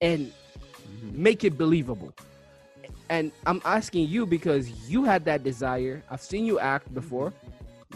[0.00, 0.32] and
[0.96, 1.14] Mhm.
[1.14, 2.12] make it believable?
[3.08, 6.02] And I'm asking you because you had that desire.
[6.10, 7.32] I've seen you act before.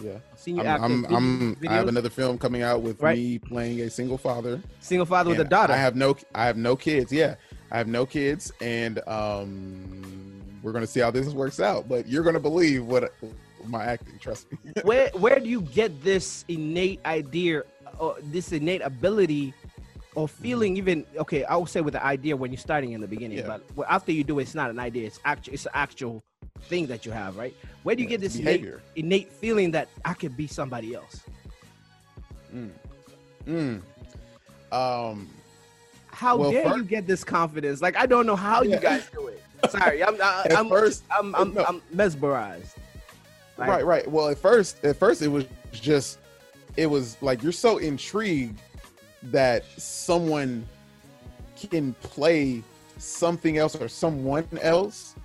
[0.01, 0.13] Yeah.
[0.31, 0.83] I've seen you I'm, act.
[0.83, 3.17] I'm, I'm, I have another film coming out with Right.
[3.17, 4.61] me playing a single father.
[4.79, 5.73] single father with a daughter.
[5.73, 7.11] I have no, I have no kids.
[7.11, 7.35] Yeah,
[7.71, 11.89] I have no kids, and um, we're gonna see how this works out.
[11.89, 13.13] But you're gonna believe what
[13.65, 14.17] my acting.
[14.19, 14.57] Trust me.
[14.83, 17.63] where where do you get this innate idea
[17.99, 19.53] or this innate ability
[20.15, 23.07] or feeling even okay i would say with the idea when you're starting in the
[23.07, 23.57] beginning Yeah.
[23.75, 26.23] but after you do it, it's not an idea it's actual it's an actual
[26.63, 29.87] thing that you have right where do you Yeah, get this innate, innate feeling that
[30.05, 31.21] i could be somebody else
[32.53, 32.69] Mm.
[33.47, 33.81] Mm.
[34.73, 35.29] Um.
[36.07, 39.09] how Well, dare fir- you get this confidence like i don't know how you guys
[39.13, 41.63] do it sorry i'm I, At i'm first- I'm, I'm, no.
[41.63, 42.75] I'm mesmerized
[43.57, 43.85] Like, right.
[43.85, 44.07] Right.
[44.11, 46.17] Well, at first, at first, it was just,
[46.77, 48.59] it was like you're so intrigued
[49.23, 50.67] that someone
[51.55, 52.63] can play
[52.97, 55.15] something else or someone else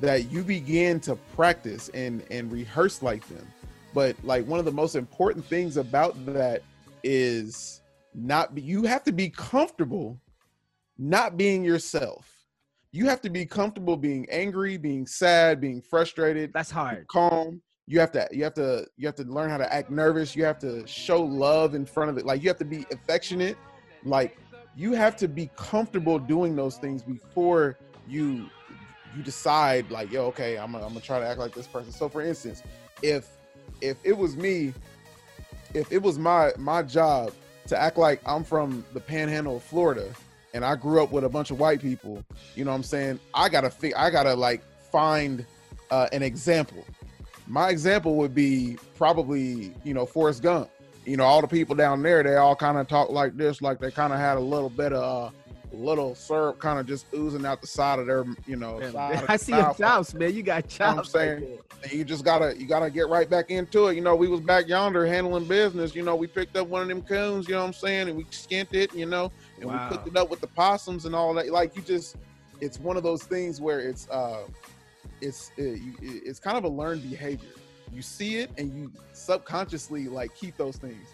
[0.00, 3.46] that you begin to practice and and rehearse like them.
[3.92, 6.62] But like one of the most important things about that
[7.02, 7.80] is
[8.14, 10.20] not you have to be comfortable
[10.98, 12.30] not being yourself.
[12.92, 17.06] You have to be comfortable being angry being sad being frustrated that's hard.
[17.08, 20.34] calm you have to you have to you have to learn how to act nervous.
[20.34, 22.24] You have to show love in front of it.
[22.24, 23.56] Like you have to be affectionate.
[24.04, 24.38] Like
[24.76, 28.48] you have to be comfortable doing those things before you
[29.16, 31.92] you decide like yo okay i'm gonna, I'm gonna try to act like this person.
[31.92, 32.62] So for instance
[33.02, 33.28] if
[33.80, 34.72] if it was me
[35.74, 37.32] if it was my my job
[37.68, 40.12] to act like i'm from the panhandle of florida
[40.52, 42.22] and i grew up with a bunch of white people
[42.54, 43.18] you know what i'm saying?
[43.32, 45.46] I gotta fi- i gotta like find
[45.90, 46.84] uh, an example
[47.46, 50.70] my example would be probably you know Forrest Gump.
[51.04, 53.78] You know, all the people down there, they all kind of talk like this, like
[53.78, 55.36] they kind of had a little bit of uh,
[55.76, 58.80] little syrup kind of just oozing out the side of their, you know.
[58.90, 61.58] side i see your chops man you got know I'm chops right saying?
[61.92, 63.94] You just gotta, you gotta get right back into it.
[63.96, 65.94] You know, we was back yonder handling business.
[65.94, 67.46] You know, we picked up one of them coons.
[67.46, 68.08] You know what I'm saying?
[68.08, 68.94] And we skinned it.
[68.94, 69.30] You know,
[69.60, 69.86] and Wow.
[69.90, 71.52] we cooked it up with the possums and all that.
[71.52, 72.16] Like you just,
[72.62, 74.44] it's one of those things where it's, uh,
[75.24, 77.50] it's, it, you- it's kind of a learned behavior.
[77.92, 81.06] You see it and you subconsciously like keep those things.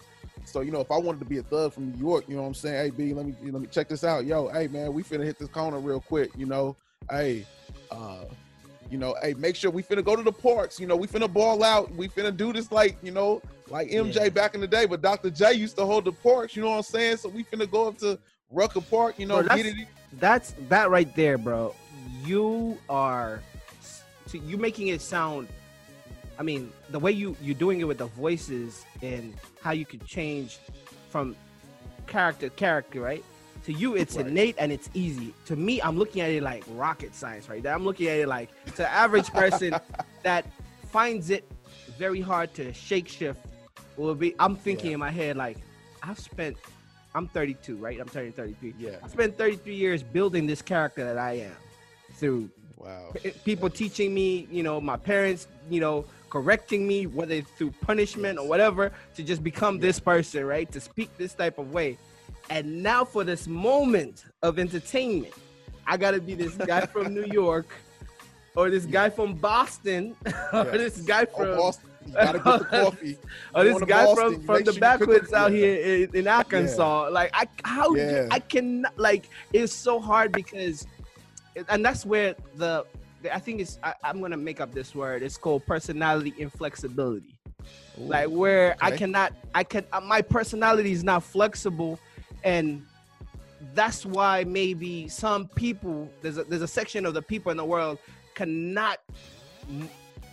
[0.44, 2.42] So you know, if I wanted to be a thug from New York, you know
[2.42, 2.76] what I'm saying?
[2.84, 4.24] Hey B, let me let me check this out.
[4.24, 6.30] Yo, hey man, we finna hit this corner real quick.
[6.36, 6.76] You know,
[7.10, 7.44] hey,
[7.90, 8.24] uh,
[8.90, 10.80] You know, hey, make sure we finna go to the parks.
[10.80, 11.94] You know, we finna ball out.
[11.94, 14.28] We finna do this like you know, like MJ Yeah.
[14.30, 14.86] back in the day.
[14.86, 15.30] But Dr.
[15.30, 16.56] J used to hold the parks.
[16.56, 17.18] You know what I'm saying?
[17.18, 18.18] So we finna go up to
[18.50, 19.18] Rucker Park.
[19.18, 19.86] You know, Bro, get it.
[20.14, 21.74] That's that right there, bro.
[22.24, 23.40] You are,
[24.30, 25.48] so you making it sound.
[26.38, 30.04] I mean, the way you you're doing it with the voices and how you could
[30.06, 30.58] change
[31.10, 31.34] from
[32.06, 33.24] character to character, right?
[33.66, 34.26] To you, it's Right.
[34.26, 35.34] innate and it's easy.
[35.46, 37.66] To me, I'm looking at it like rocket science, right?
[37.66, 39.74] I'm looking at it like to the average person
[40.22, 40.46] that
[40.90, 41.44] finds it
[41.98, 43.40] very hard to shake shift.
[43.96, 44.34] Will be.
[44.38, 44.94] I'm thinking Yeah.
[44.94, 45.58] in my head like,
[46.02, 46.56] I've spent.
[47.14, 47.98] I'm 32, right?
[48.00, 48.72] I'm turning 33.
[48.78, 48.96] Yeah.
[49.02, 51.56] I spent 33 years building this character that I am
[52.14, 52.48] through
[52.80, 53.12] Wow.
[53.44, 58.38] people teaching me, you know, my parents, you know, correcting me, whether it's through punishment
[58.38, 59.82] or whatever, to just become Yeah.
[59.82, 60.70] this person, right?
[60.72, 61.98] To speak this type of way.
[62.48, 65.34] And now for this moment of entertainment,
[65.86, 67.66] I gotta be this guy from New York,
[68.56, 70.16] or this guy from Boston,
[70.52, 73.18] or this guy Oh, from Boston, you gotta get the coffee.
[73.54, 77.08] or this guy Boston, from from the sure backwoods out here in, in Arkansas.
[77.10, 78.26] Like I how Yeah.
[78.30, 80.86] I can like it's so hard because
[81.68, 82.84] and that's where the
[83.32, 85.22] I think it's I, I'm gonna make up this word.
[85.22, 87.36] It's called personality inflexibility.
[87.98, 91.98] Like Ooh, where I cannot I can uh, my personality is not flexible
[92.44, 92.84] and
[93.74, 97.64] that's why maybe some people there's a there's a section of the people in the
[97.64, 97.98] world
[98.34, 98.98] cannot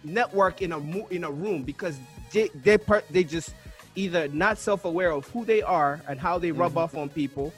[0.03, 0.77] network in a
[1.09, 1.99] in a room because
[2.31, 3.53] they they per, they just
[3.95, 6.77] either not self-aware of who they are and how they rub Mhm.
[6.77, 7.51] off on people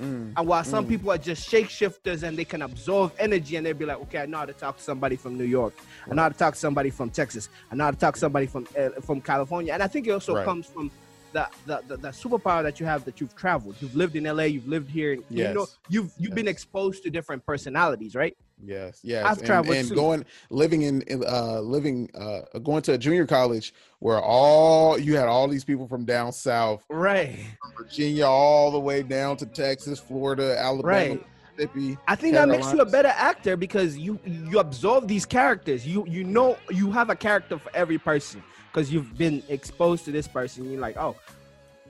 [0.00, 0.88] Mm, and while some Mm.
[0.88, 4.26] people are just shapeshifters and they can absorb energy and they'll be like okay i
[4.26, 5.74] know how to talk to somebody from new york.
[6.10, 7.48] I know how to talk to somebody from texas.
[7.70, 9.72] I know how to talk to somebody from uh, from california.
[9.74, 10.44] And i think it also Right.
[10.44, 10.90] comes from
[11.32, 13.76] the, the, the, the superpower that you have that you've traveled.
[13.80, 15.12] You've lived in la you've lived here.
[15.12, 19.24] And you know, you've you've been exposed to different personalities right Yes, yes.
[19.24, 19.94] I've and, traveled and too.
[19.94, 25.16] going living in, in uh living uh going to a junior college where all you
[25.16, 27.38] had all these people from down south, right
[27.76, 31.26] Virginia all the way down to Texas, Florida, Alabama, right
[31.60, 31.98] Mississippi.
[32.08, 35.86] I think that makes you a better actor because you you absorb these characters.
[35.86, 38.42] You you know you have a character for every person
[38.72, 40.70] because you've been exposed to this person.
[40.70, 41.16] You're like, oh,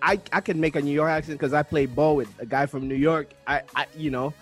[0.03, 2.67] I I can make a New York accent because I played ball with a guy
[2.67, 3.31] from New York.
[3.47, 4.35] I I you know,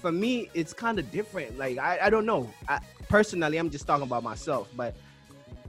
[0.00, 1.58] for me it's kind of different.
[1.58, 2.50] Like I I don't know.
[2.68, 4.94] I, personally, I'm just talking about myself, but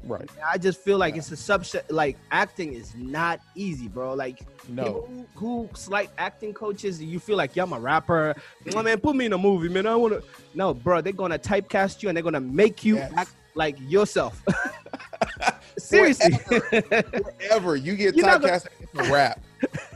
[0.04, 0.28] Right.
[0.44, 1.20] I just feel like Yeah.
[1.20, 1.84] it's a subset.
[1.92, 4.16] Like acting is not easy, bro.
[4.16, 5.08] Like No.
[5.36, 8.34] who, who like acting coaches, you feel like yeah, I'm a rapper.
[8.76, 9.86] Oh, man, put me in a movie, man.
[9.86, 10.24] I want to.
[10.56, 13.14] No, bro, they're gonna typecast you and they're gonna make you Yes.
[13.16, 14.42] act like yourself.
[15.78, 19.40] Seriously, Wherever you get You're not gonna- typecast rap,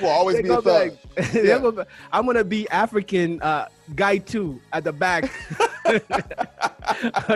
[0.00, 0.64] will always be a thug.
[1.16, 1.58] like, Yeah.
[1.58, 5.30] gonna I'm gonna be African uh, guy two at the back.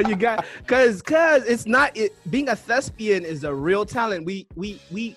[0.07, 4.25] you got cause cause it's not it being a thespian is a real talent.
[4.25, 5.17] We we we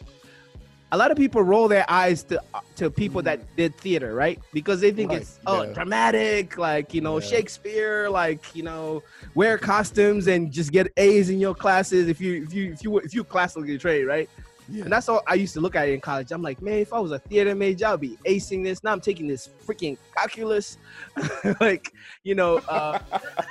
[0.93, 2.41] a lot of people roll their eyes to
[2.77, 4.39] to people that did theater, right?
[4.53, 5.73] Because they think it's oh yeah.
[5.73, 7.27] dramatic, like you know Yeah.
[7.27, 9.03] Shakespeare, like you know
[9.35, 12.97] wear costumes and just get A's in your classes if you if you if you
[12.99, 14.29] if you classically trained, right?
[14.69, 14.83] Yeah.
[14.83, 16.31] And that's all I used to look at it in college.
[16.31, 18.83] I'm like, man, if I was a theater major, I'd be acing this.
[18.83, 20.77] Now I'm taking this freaking calculus,
[21.59, 21.93] like
[22.23, 22.57] you know.
[22.67, 22.99] Uh,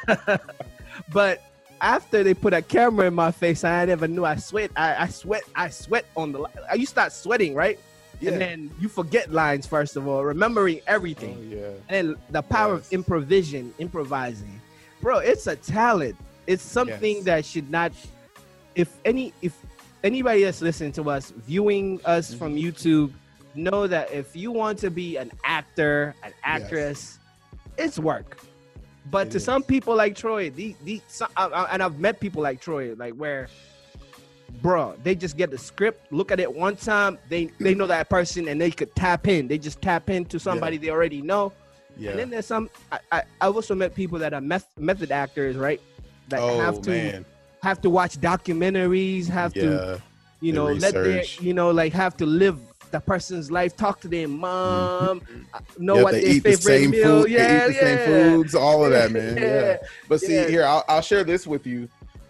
[1.13, 1.43] but
[1.81, 4.71] after they put a camera in my face, I never knew I sweat.
[4.77, 5.43] I, I sweat.
[5.55, 6.47] I sweat on the.
[6.75, 7.79] You start sweating, right?
[8.21, 8.33] yeah.
[8.33, 11.71] And then you forget lines first of all, remembering oh, everything, yeah.
[11.89, 12.87] and the power Yes.
[12.87, 14.61] of improvisation, improvising,
[15.01, 15.19] bro.
[15.19, 16.17] It's a talent.
[16.47, 17.25] It's something Yes.
[17.25, 17.93] that should not.
[18.75, 19.55] If any, if
[20.05, 22.67] anybody that's listening to us, viewing us from Mm-hmm.
[22.67, 23.13] YouTube,
[23.55, 27.19] know that if you want to be an actor, an actress,
[27.79, 28.39] it's work.
[29.11, 29.45] But It to is.
[29.45, 32.95] some people like Troy, the the some, I, I- and I've met people like Troy,
[32.97, 33.49] like where,
[34.63, 38.09] bro, they just get the script, look at it one time, they they know that
[38.11, 39.49] person, and they could tap in.
[39.49, 41.53] They just tap into somebody they already know.
[41.97, 42.11] Yeah.
[42.11, 42.69] And then there's some.
[42.93, 45.81] I, I I've also met people that are meth, method actors, right?
[46.29, 47.25] That oh have to man.
[47.67, 50.01] Have to watch documentaries, have to
[50.41, 52.59] you know let their you know like have to live
[52.93, 55.21] the person's life, talk to their mom,
[55.53, 55.97] uh, know Mm-hmm.
[55.97, 57.23] Yeah, what they their eat the favorite same meal.
[57.23, 57.31] food.
[57.33, 57.81] yeah, they eat the yeah.
[57.81, 57.99] same
[58.37, 58.55] foods.
[58.55, 59.37] All of that, man.
[59.37, 59.77] Yeah.
[60.09, 60.49] But see, Yeah.
[60.49, 61.89] here I'll, I'll share this with you.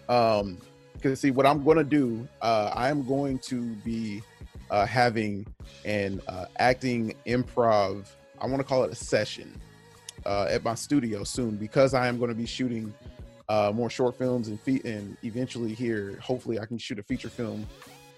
[0.09, 0.57] Um,
[0.95, 4.23] because see, what I'm going to do, uh, I am going to be
[4.71, 5.47] uh, having
[5.85, 8.07] an uh, acting improv.
[8.41, 9.61] I want to call it a session
[10.25, 12.95] uh, at my studio soon because I am going to be shooting
[13.49, 17.29] uh, more short films and fe- and eventually here, hopefully, I can shoot a feature
[17.29, 17.67] film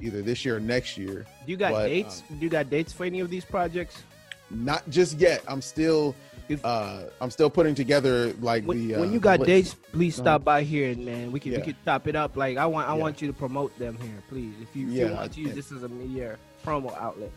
[0.01, 1.27] either this year or next year.
[1.45, 2.23] Do you got But, dates?
[2.31, 4.03] um, Do you got dates for any of these projects?
[4.51, 5.43] Not just yet.
[5.47, 6.15] I'm still
[6.49, 8.95] If- uh, I'm still putting together like when, the.
[8.95, 11.59] Uh, when you got dates, please stop by here, and man, we can Yeah.
[11.59, 12.37] we can top it up.
[12.37, 13.03] Like I want I Yeah.
[13.03, 14.55] want you to promote them here, please.
[14.63, 17.31] If you, if you Yeah, want to use this as a media promo outlet.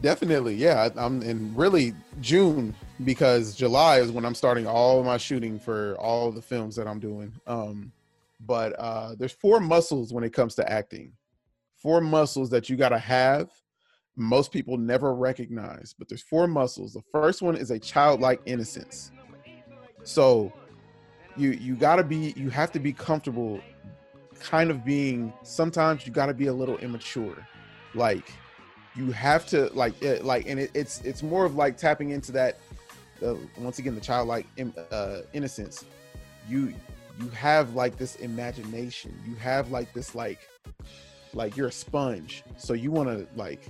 [0.00, 0.88] Definitely, yeah.
[0.94, 2.74] I- I'm in really June
[3.04, 7.00] because July is when I'm starting all my shooting for all the films that I'm
[7.00, 7.32] doing.
[7.46, 7.92] Um,
[8.40, 11.12] but uh, there's four muscles when it comes to acting.
[11.76, 13.50] Four muscles that you gotta have.
[14.16, 16.92] Most people never recognize, but there's four muscles.
[16.92, 19.10] The first one is a childlike innocence.
[20.04, 20.52] So
[21.36, 23.60] you you gotta be you have to be comfortable
[24.38, 27.46] kind of being sometimes you gotta be a little immature.
[27.94, 28.30] Like
[28.96, 32.32] you have to like it, like and it, it's it's more of like tapping into
[32.32, 32.58] that
[33.24, 34.46] uh, once again the childlike
[34.90, 35.84] uh, innocence.
[36.48, 36.74] You
[37.20, 39.18] you have like this imagination.
[39.26, 40.38] You have like this like
[41.32, 42.44] like you're a sponge.
[42.56, 43.60] So you want to like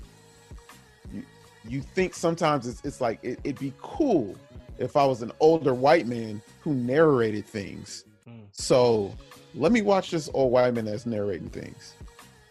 [1.13, 1.23] you
[1.67, 4.37] you think sometimes it's, it's like it, it'd be cool
[4.77, 8.05] if i was an older white man who narrated things.
[8.29, 8.41] Mm.
[8.53, 9.15] so
[9.55, 11.95] let me watch this old white man that's narrating things.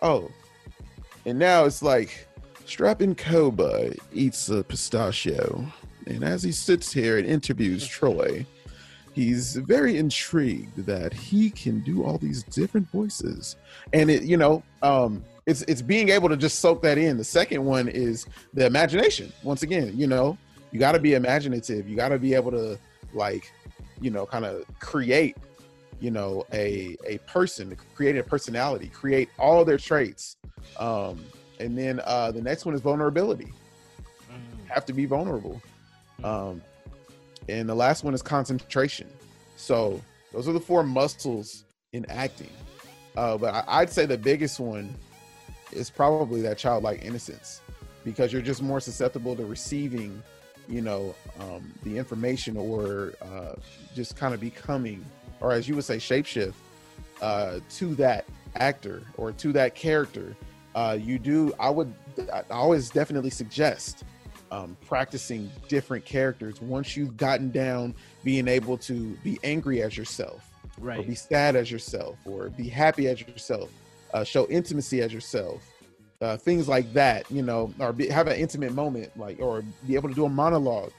[0.01, 0.31] Oh
[1.25, 2.27] and now it's like
[2.65, 5.65] Strapping Cowboy eats a pistachio,
[6.07, 8.45] and as he sits here and interviews Troy,
[9.13, 13.57] he's very intrigued that he can do all these different voices.
[13.91, 17.17] And it, you know, um, it's it's being able to just soak that in.
[17.17, 19.31] The second one is the imagination.
[19.43, 20.37] Once again, you know,
[20.71, 21.87] you got to be imaginative.
[21.87, 22.79] You got to be able to
[23.13, 23.51] like,
[23.99, 25.37] you know, kind of create,
[25.99, 30.37] you know, a a person, create a personality, create all their traits.
[30.79, 31.23] Um,
[31.63, 33.51] and then uh, the next one is vulnerability.
[34.67, 35.61] Have to be vulnerable.
[36.23, 36.61] Um,
[37.47, 39.07] and the last one is concentration.
[39.55, 40.01] So
[40.33, 42.49] those are the four muscles in acting.
[43.15, 44.93] Uh, but I, I'd say the biggest one
[45.71, 47.61] is probably that childlike innocence,
[48.03, 50.21] because you're just more susceptible to receiving,
[50.67, 53.53] you know, um, the information or uh,
[53.95, 55.05] just kind of becoming,
[55.39, 56.55] or as you would say, shapeshift
[57.21, 60.35] uh, to that actor or to that character.
[60.75, 61.53] Uh, you do.
[61.59, 61.93] I would.
[62.31, 64.03] I always definitely suggest
[64.51, 70.49] um, practicing different characters once you've gotten down being able to be angry as yourself
[70.77, 71.07] or Right.
[71.07, 73.71] be sad as yourself or be happy as yourself
[74.13, 75.63] uh, show intimacy as yourself
[76.21, 79.95] uh, things like that you know or be, have an intimate moment like or be
[79.95, 80.91] able to do a monologue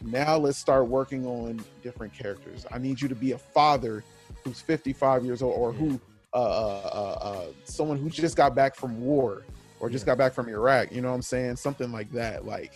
[0.00, 4.02] now let's start working on different characters i need you to be a father
[4.44, 6.00] who's 55 years old or who
[6.34, 9.42] uh, uh, uh, uh, someone who just got back from war
[9.80, 12.72] or just got back from iraq you know what i'm saying something like that like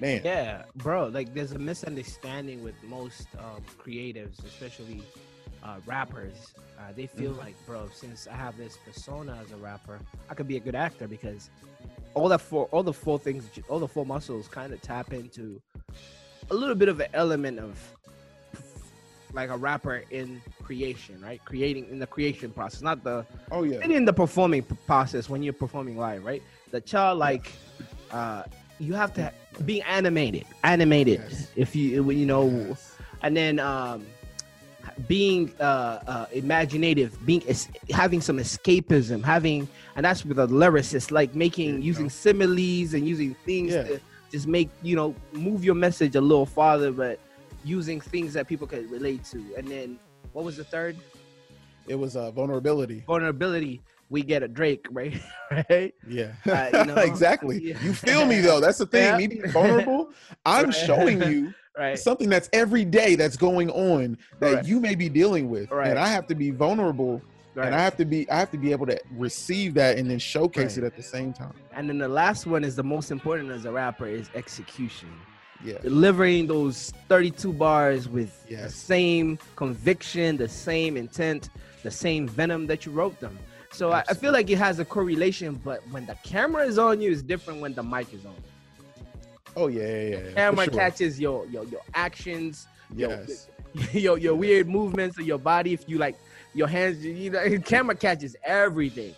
[0.00, 1.06] man Yeah, bro.
[1.08, 5.02] Like, there's a misunderstanding with most um, creatives, especially
[5.62, 6.54] uh, rappers.
[6.78, 7.38] Uh, they feel Mhm.
[7.38, 10.00] like, bro, since I have this persona as a rapper,
[10.30, 11.50] I could be a good actor because
[12.14, 15.60] all that four, all the four things, all the four muscles, kind of tap into
[16.50, 17.78] a little bit of an element of
[19.32, 20.40] like a rapper in
[20.74, 21.40] creation, right?
[21.44, 24.62] Creating in the creation process, not the oh yeah and in the performing
[24.92, 26.42] process when you're performing live, right?
[26.70, 27.46] The childlike,
[28.12, 28.44] uh,
[28.78, 29.32] you have to
[29.64, 31.20] be animated, animated.
[31.28, 31.50] Yes.
[31.56, 32.94] If you you know, Yes.
[33.24, 34.06] and then um,
[35.08, 35.64] being uh,
[36.14, 37.68] uh, imaginative, being es-
[38.02, 39.66] having some escapism, having
[39.96, 43.82] and that's with a lyricist, like making you using similes and using things Yeah.
[43.88, 44.00] to
[44.30, 47.18] just make you know move your message a little farther, but
[47.64, 49.38] using things that people can relate to.
[49.58, 49.98] And then
[50.32, 50.96] what was the third?
[51.88, 55.20] it was uh, vulnerability vulnerability, we get a Drake, right?
[55.50, 55.92] right?
[56.06, 56.94] Yeah, Uh, you know?
[56.96, 57.60] exactly.
[57.62, 57.82] Yeah.
[57.82, 58.60] You feel me though.
[58.60, 59.04] That's the thing.
[59.04, 59.16] Yeah.
[59.16, 60.10] Me being vulnerable,
[60.46, 60.74] I'm Right.
[60.74, 61.98] showing you Right.
[61.98, 64.64] something that's every day that's going on that Right.
[64.66, 65.88] you may be dealing with, Right.
[65.88, 67.22] and I have to be vulnerable,
[67.54, 67.66] right.
[67.66, 70.18] and I have to be, I have to be able to receive that and then
[70.18, 71.54] showcase it at the same time.
[71.72, 75.08] and then the last one is the most important as a rapper is execution.
[75.64, 81.50] Yeah, Delivering those 32 bars with the same conviction, the same intent,
[81.82, 83.38] the same venom that you wrote them.
[83.72, 87.00] So I, I feel like it has a correlation, but when the camera is on
[87.00, 88.34] you, is different when the mic is on.
[89.56, 90.18] Oh yeah, yeah, yeah.
[90.18, 90.74] yeah, Camera sure.
[90.74, 93.48] catches your your your actions, your Yes.
[93.92, 95.72] your your weird movements of your body.
[95.72, 96.16] If you like
[96.54, 99.14] your hands, you know, camera catches everything.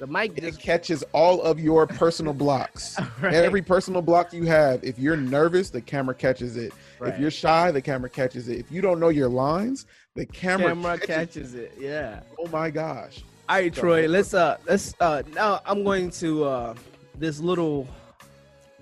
[0.00, 2.96] The mic It catches all of your personal blocks.
[3.20, 6.72] right, Every personal block you have, if you're nervous, the camera catches it.
[6.98, 7.12] right.
[7.12, 8.58] If you're shy, the camera catches it.
[8.58, 9.84] If you don't know your lines,
[10.14, 11.74] the camera, camera catches, catches it.
[11.78, 12.20] Yeah.
[12.38, 13.22] Oh my gosh.
[13.50, 14.08] All right, So- Troy.
[14.08, 16.74] Let's uh let's uh now I'm going to uh
[17.16, 17.86] this little.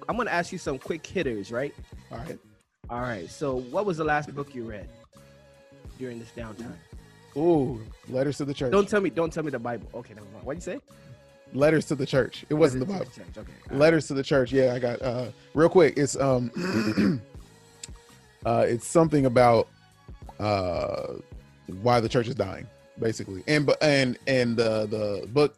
[0.09, 1.75] I'm gonna ask you some quick hitters, right?
[2.13, 2.39] All right.
[2.91, 3.29] All right.
[3.29, 4.89] So, what was the last book you read
[5.99, 6.77] during this downtime?
[7.37, 8.71] Ooh, letters to the church.
[8.73, 9.11] Don't tell me.
[9.11, 9.89] Don't tell me the Bible.
[9.95, 10.45] Okay, never mind.
[10.47, 10.81] What'd you say?
[11.55, 12.45] Letters to the church.
[12.49, 13.07] It wasn't the Bible.
[13.07, 13.53] church, Okay.
[13.71, 13.79] right.
[13.79, 14.53] Letters to the church.
[14.53, 15.95] Yeah, I got uh real quick.
[15.97, 16.51] It's um
[18.47, 19.69] Uh, it's something about
[20.39, 21.15] uh,
[21.83, 22.67] why the church is dying,
[22.99, 23.43] basically.
[23.49, 25.55] And but and and the the book.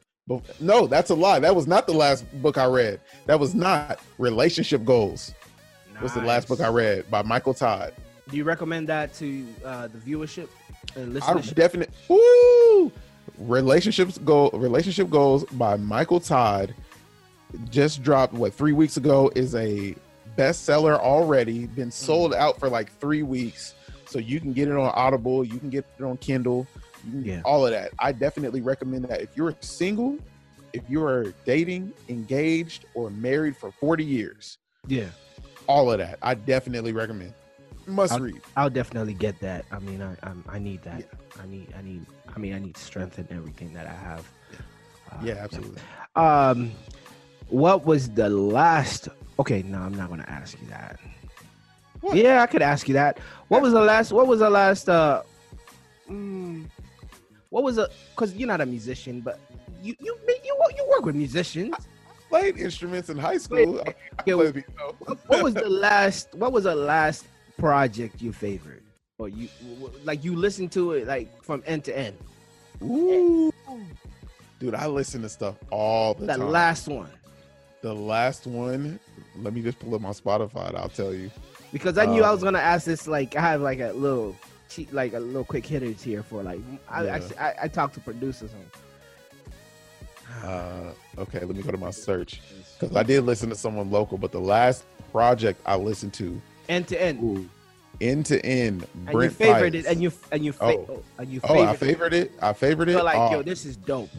[0.61, 1.41] No, that's a lie.
[1.41, 3.01] That was not the last book I read.
[3.26, 5.34] That was not relationship goals.
[5.93, 6.03] Nice.
[6.05, 7.93] Was the last book I read by Michael Todd.
[8.30, 10.49] Do you recommend that to uh, the viewership
[10.97, 11.51] and listenership?
[11.51, 11.95] I definitely.
[13.41, 16.74] Relationships go relationship goals by Michael Todd
[17.70, 19.95] just dropped what three weeks ago is a
[20.36, 21.93] bestseller already been mm.
[21.93, 23.74] sold out for like three weeks.
[24.07, 26.66] So you can get it on audible you can get it on kindle
[27.12, 27.41] yeah.
[27.45, 27.93] all of that.
[27.99, 29.20] I definitely recommend that.
[29.20, 30.18] If you're single
[30.72, 35.09] if you're dating engaged or married for 40 years yeah.
[35.66, 37.34] all of that i definitely recommend
[37.87, 41.43] must I'll, read i'll definitely get that i mean i I'm, i need that yeah.
[41.43, 44.59] i need i need i mean i need strength in everything that i have yeah,
[45.11, 45.81] uh, yeah absolutely
[46.16, 46.72] um
[47.51, 49.09] what was the last?
[49.39, 50.99] Okay, no, I'm not gonna ask you that.
[52.01, 52.16] What?
[52.16, 53.18] Yeah, I could ask you that.
[53.49, 54.12] What was the last?
[54.12, 54.89] What was the last?
[54.89, 55.22] Uh,
[56.09, 56.66] mm,
[57.51, 57.89] what was a?
[58.11, 59.39] Because you're not a musician, but
[59.83, 61.74] you you you you work with musicians.
[61.74, 63.83] I played instruments in high school.
[63.85, 63.95] I,
[64.26, 66.35] I what was the last?
[66.35, 67.26] What was the last
[67.61, 68.83] project you favored,
[69.19, 69.49] or you
[70.05, 72.17] like you listen to it like from end to end?
[72.83, 73.53] Ooh,
[74.59, 76.41] dude, I listen to stuff all the, the time.
[76.41, 77.11] The last one.
[77.83, 79.01] The last one,
[79.37, 80.69] let me just pull up my Spotify.
[80.69, 81.31] And I'll tell you.
[81.73, 83.07] Because I knew um, I was um, gonna ask this.
[83.07, 84.37] Like I have like a little,
[84.69, 86.61] cheat, like a little quick hitters here for like.
[86.89, 87.15] I yeah.
[87.15, 90.49] actually I, I talk to producers on.
[90.49, 92.41] Uh, okay, let me go to my search
[92.79, 96.41] because I did listen to someone local, but the last project I listened to
[96.71, 97.51] end to end,
[98.01, 101.03] end to end, and you favorite it, and you and you fa- oh.
[101.18, 102.33] and you oh, I favored it.
[102.41, 103.03] I favored it.
[103.03, 103.33] like, oh.
[103.33, 104.11] yo, this is dope.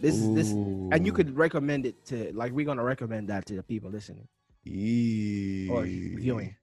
[0.00, 3.54] This is this, and you could recommend it to like we're gonna recommend that to
[3.54, 4.26] the people listening
[4.66, 5.68] Eee.
[5.70, 6.56] or viewing.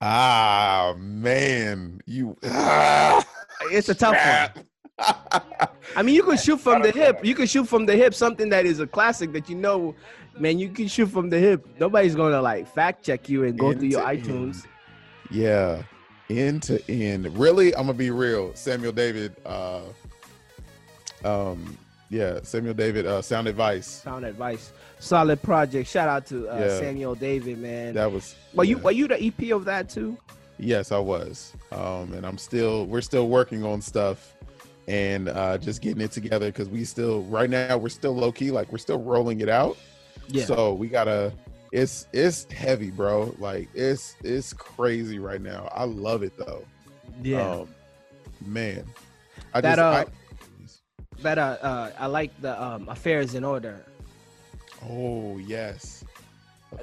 [0.00, 2.36] Ah man, you.
[2.44, 3.24] Ah,
[3.70, 4.16] it's a tough
[4.56, 4.64] one.
[5.96, 7.24] I mean, you could shoot from the hip.
[7.24, 9.94] You could shoot from the hip something that is a classic that you know,
[10.40, 10.58] man.
[10.58, 11.66] You can shoot from the hip.
[11.78, 14.64] Nobody's gonna like fact check you and go end through your iTunes.
[14.64, 14.68] End.
[15.30, 15.82] Yeah,
[16.30, 17.36] end to end.
[17.38, 18.54] Really, I'm gonna be real.
[18.54, 19.36] Samuel David.
[19.44, 19.82] Uh,
[21.24, 21.76] um,
[22.10, 23.86] yeah, Samuel David, uh, Sound Advice.
[23.86, 25.88] Sound Advice, solid project.
[25.88, 26.78] Shout out to uh, yeah.
[26.78, 27.94] Samuel David, man.
[27.94, 28.34] That was.
[28.54, 28.70] Were yeah.
[28.70, 30.16] you were you the EP of that too?
[30.58, 31.52] Yes, I was.
[31.70, 34.34] Um, and I'm still we're still working on stuff
[34.88, 38.50] and uh, just getting it together because we still right now we're still low key,
[38.50, 39.76] like we're still rolling it out.
[40.28, 40.44] Yeah.
[40.44, 41.32] So we gotta.
[41.70, 43.34] It's it's heavy, bro.
[43.38, 45.68] Like it's it's crazy right now.
[45.74, 46.64] I love it though.
[47.22, 47.50] Yeah.
[47.50, 47.68] Um,
[48.44, 48.84] man.
[49.52, 50.06] I that, just, uh, I,
[51.22, 53.84] but uh, uh, I like the um, affairs in order.
[54.88, 56.04] Oh yes.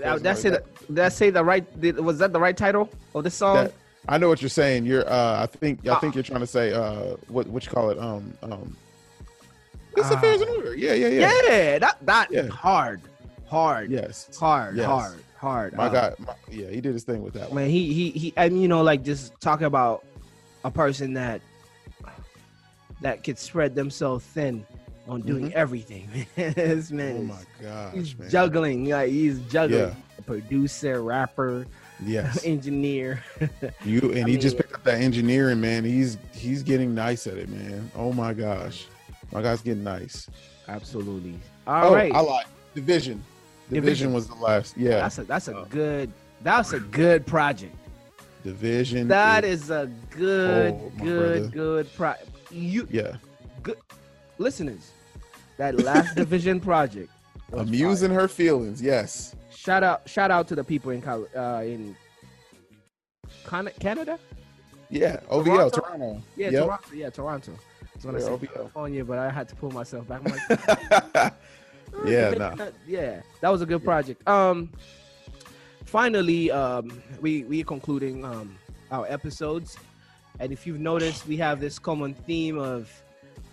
[0.03, 0.65] Uh, that's it.
[0.87, 1.65] Did I say the right?
[1.97, 3.55] Was that the right title of this song?
[3.55, 3.73] That,
[4.07, 4.85] I know what you're saying.
[4.85, 5.07] You're.
[5.09, 5.87] Uh, I think.
[5.87, 6.73] I think uh, you're trying to say.
[6.73, 7.47] Uh, what?
[7.47, 7.99] What you call it?
[7.99, 8.33] Um.
[8.43, 8.75] Um.
[9.97, 10.75] It's affairs in order.
[10.75, 10.93] Yeah.
[10.93, 11.07] Yeah.
[11.07, 11.31] Yeah.
[11.47, 11.79] Yeah.
[11.79, 11.97] That.
[12.05, 12.27] That.
[12.31, 12.47] Yeah.
[12.47, 13.01] Hard.
[13.47, 13.91] Hard.
[13.91, 14.29] Yes.
[14.37, 14.77] Hard.
[14.77, 14.85] Yes.
[14.85, 15.19] Hard.
[15.37, 15.73] Hard.
[15.73, 16.15] My um, God.
[16.19, 16.69] My, yeah.
[16.69, 17.53] He did his thing with that.
[17.53, 17.63] Man.
[17.63, 17.69] One.
[17.69, 17.93] He.
[17.93, 18.09] He.
[18.11, 18.33] He.
[18.37, 20.05] And you know, like just talking about
[20.63, 21.41] a person that
[23.01, 24.65] that could spread themselves thin
[25.07, 25.57] on doing mm-hmm.
[25.57, 26.09] everything.
[26.35, 28.29] this man, oh my gosh, he's man.
[28.29, 28.89] juggling.
[28.89, 29.89] Like he's juggling.
[29.89, 29.93] Yeah.
[30.25, 31.67] Producer, rapper,
[32.03, 33.23] yes, engineer.
[33.83, 35.83] you and I he mean, just picked up that engineering, man.
[35.83, 37.91] He's he's getting nice at it, man.
[37.95, 38.87] Oh my gosh,
[39.31, 40.27] my guy's getting nice.
[40.67, 41.37] Absolutely.
[41.67, 42.13] All oh, right.
[42.13, 43.23] I like division.
[43.69, 43.83] Division.
[43.83, 44.77] Division was the last.
[44.77, 46.11] Yeah, that's a that's a uh, good
[46.41, 47.75] that's a good project.
[48.43, 49.07] Division.
[49.07, 51.47] That is, is a good, oh, good, brother.
[51.47, 53.15] good project you yeah
[53.63, 53.77] good
[54.37, 54.91] listeners
[55.57, 57.11] that last division project
[57.53, 58.21] A Muse In fire.
[58.21, 61.95] her feelings yes shout out shout out to the people in uh in
[63.79, 64.19] canada
[64.89, 66.23] yeah OVO toronto, toronto.
[66.35, 66.63] yeah yep.
[66.63, 68.45] toronto yeah toronto i was gonna yeah, say OVO.
[68.47, 71.33] california but i had to pull myself back like,
[72.05, 72.55] yeah nah.
[72.87, 74.69] yeah that was a good project um
[75.85, 78.57] finally um we we concluding um
[78.91, 79.77] our episodes
[80.39, 82.91] and if you've noticed, we have this common theme of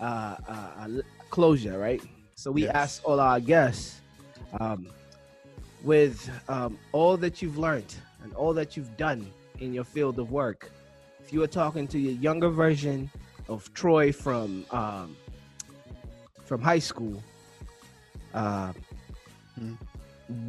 [0.00, 0.88] uh, uh,
[1.30, 2.02] closure, right?
[2.34, 2.74] So we yes.
[2.74, 4.00] ask all our guests,
[4.60, 4.88] um,
[5.84, 9.26] with um, all that you've learned and all that you've done
[9.60, 10.70] in your field of work,
[11.20, 13.10] if you were talking to your younger version
[13.48, 15.16] of Troy from um,
[16.44, 17.22] from high school,
[18.34, 18.72] uh,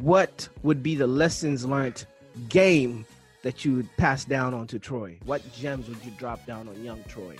[0.00, 2.06] what would be the lessons learned
[2.48, 3.04] game
[3.42, 5.16] that you would pass down onto Troy?
[5.24, 7.36] What gems would you drop down on young Troy?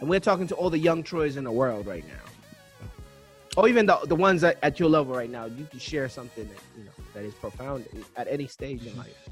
[0.00, 2.88] And we're talking to all the young Troys in the world right now.
[3.56, 5.46] Or even the, the ones at, at your level right now.
[5.46, 9.28] You can share something that you know that is profound at any stage in life.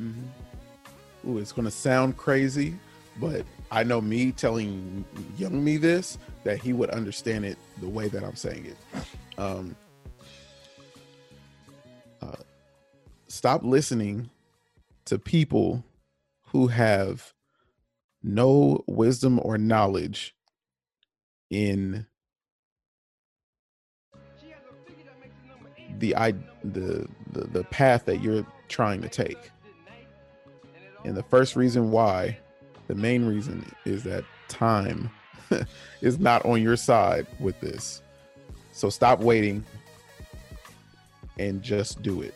[0.00, 1.28] Mm-hmm.
[1.30, 2.74] ooh, it's gonna sound crazy,
[3.20, 5.04] but I know me telling
[5.36, 8.76] young me this that he would understand it the way that I'm saying it.
[9.42, 9.74] Um,
[12.22, 12.36] uh,
[13.26, 14.30] stop listening
[15.06, 15.82] to people
[16.46, 17.32] who have
[18.22, 20.36] no wisdom or knowledge
[21.50, 22.06] in
[25.98, 26.30] the i
[26.62, 29.50] the, the the path that you're trying to take.
[31.04, 32.38] And the first reason why
[32.86, 35.10] the main reason is that time
[36.00, 38.02] is not on your side with this
[38.72, 39.64] so stop waiting
[41.38, 42.34] and just do it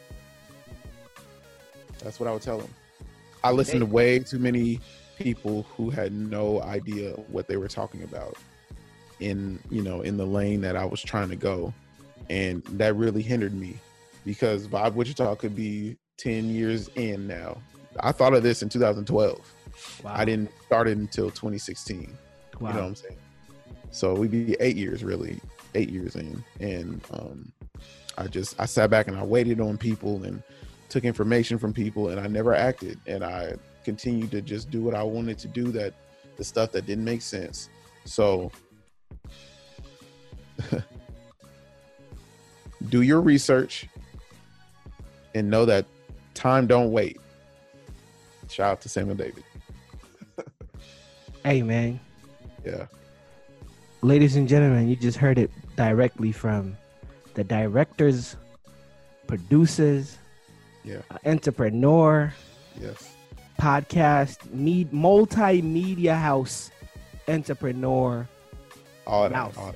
[2.03, 2.73] that's what i would tell them
[3.45, 4.81] i listened to way too many
[5.19, 8.37] people who had no idea what they were talking about
[9.21, 11.73] in you know in the lane that i was trying to go
[12.31, 13.77] and that really hindered me
[14.27, 17.59] because Vibe Wichita could be 10 years in now.
[18.01, 19.55] I thought of this in 2012.
[20.03, 20.13] Wow.
[20.15, 22.17] I didn't start it until 2016.
[22.61, 22.69] Wow.
[22.69, 23.17] You know what I'm saying?
[23.91, 25.41] So we'd be eight years really,
[25.77, 26.43] eight years in.
[26.59, 27.53] And um,
[28.19, 30.43] I just I sat back and I waited on people and
[30.89, 32.99] took information from people and I never acted.
[33.07, 33.55] And I
[33.85, 35.95] continued to just do what I wanted to do that
[36.37, 37.69] the stuff that didn't make sense.
[38.05, 38.51] So
[42.89, 43.87] do your research
[45.35, 45.87] and know that
[46.35, 47.19] time don't wait.
[48.49, 49.45] Shout out to Samuel David.
[51.45, 52.01] hey man.
[52.65, 52.87] Yeah.
[54.03, 56.77] Ladies and gentlemen, you just heard it directly from
[57.35, 58.37] the directors,
[59.27, 60.19] producers,
[60.85, 62.33] yeah, uh, entrepreneur,
[62.81, 63.15] yes,
[63.61, 66.71] podcast, need multimedia house
[67.29, 68.27] entrepreneur.
[69.07, 69.75] All that, all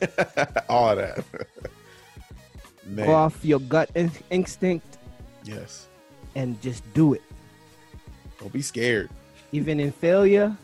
[0.00, 1.24] that, all that.
[2.96, 4.98] Go off your gut in- instinct.
[5.44, 5.86] Yes.
[6.34, 7.22] And just do it.
[8.38, 9.10] Don't be scared.
[9.52, 10.56] Even in failure,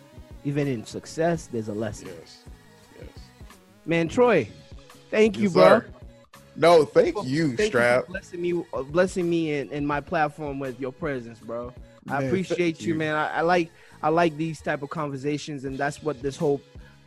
[0.45, 2.09] even in success, there's a lesson.
[2.09, 2.45] Yes.
[3.01, 3.09] Yes.
[3.87, 4.49] Man, Troy,
[5.15, 5.65] thank you, yes, bro.
[5.65, 5.87] Sir.
[6.57, 8.05] No, thank you, thank Strap.
[8.07, 11.73] You blessing me, uh, blessing me in, in my platform with your presence, bro.
[12.05, 13.15] Man, I appreciate you, you, man.
[13.15, 13.71] I, I like
[14.03, 16.61] I like these type of conversations, and that's what this whole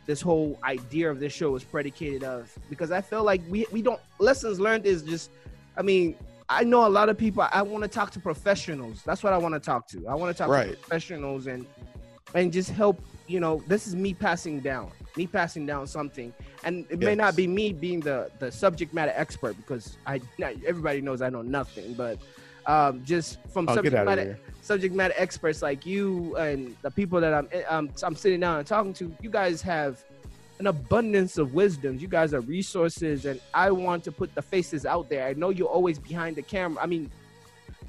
[0.06, 3.82] this whole idea of this show is predicated of because I feel like we we
[3.82, 5.30] don't lessons learned is just
[5.76, 6.16] I mean
[6.48, 9.38] I know a lot of people I want to talk to professionals that's what I
[9.38, 10.70] want to talk to I want to talk right.
[10.70, 11.66] to professionals and
[12.34, 16.32] and just help you know this is me passing down me passing down something
[16.64, 17.06] and it yes.
[17.08, 20.20] may not be me being the the subject matter expert because I
[20.66, 22.18] everybody knows I know nothing but
[22.68, 27.32] um, just from I'll subject matter subject matter experts like you and the people that
[27.34, 29.12] I'm um, I'm sitting down and talking to.
[29.22, 30.04] You guys have
[30.60, 32.02] an abundance of wisdoms.
[32.02, 35.26] You guys are resources, and I want to put the faces out there.
[35.26, 36.82] I know you're always behind the camera.
[36.82, 37.10] I mean,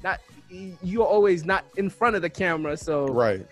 [0.02, 0.20] not
[0.50, 3.46] you're always not in front of the camera, so right.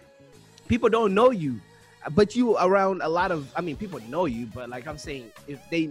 [0.66, 1.61] People don't know you,
[2.09, 3.52] but you around a lot of.
[3.56, 5.90] I mean, people know you, but like I'm saying, if they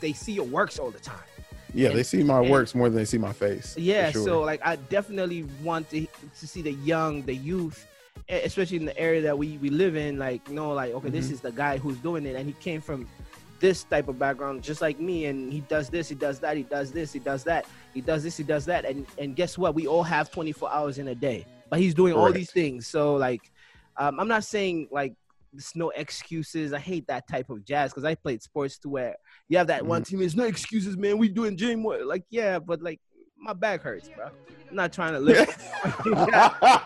[0.00, 1.18] they see your works all the time
[1.74, 3.76] yeah, and, they see my and, works more than they see my face.
[3.76, 4.24] Yeah, sure.
[4.24, 6.06] so like I definitely want to
[6.40, 7.86] to see the young, the youth,
[8.28, 10.18] especially in the area that we we live in.
[10.18, 11.16] Like, you know, like okay, mm-hmm.
[11.16, 13.06] this is the guy who's doing it, and he came from
[13.60, 16.62] this type of background, just like me, and he does this, he does that, he
[16.62, 19.74] does this, he does that, he does this, he does that, and and guess what?
[19.74, 22.26] We all have 24 hours in a day, but he's doing Correct.
[22.26, 22.86] all these things.
[22.86, 23.50] So like,
[23.98, 25.14] um, I'm not saying like
[25.52, 26.72] there's no excuses.
[26.72, 29.16] I hate that type of jazz because I played sports to where
[29.48, 29.90] you have that mm-hmm.
[29.90, 30.22] one team.
[30.22, 31.18] It's no excuses, man.
[31.18, 32.02] We doing gym work.
[32.04, 33.00] Like, yeah, but like
[33.40, 34.26] my back hurts, bro.
[34.68, 35.60] I'm not trying to lift.
[35.84, 36.30] I'm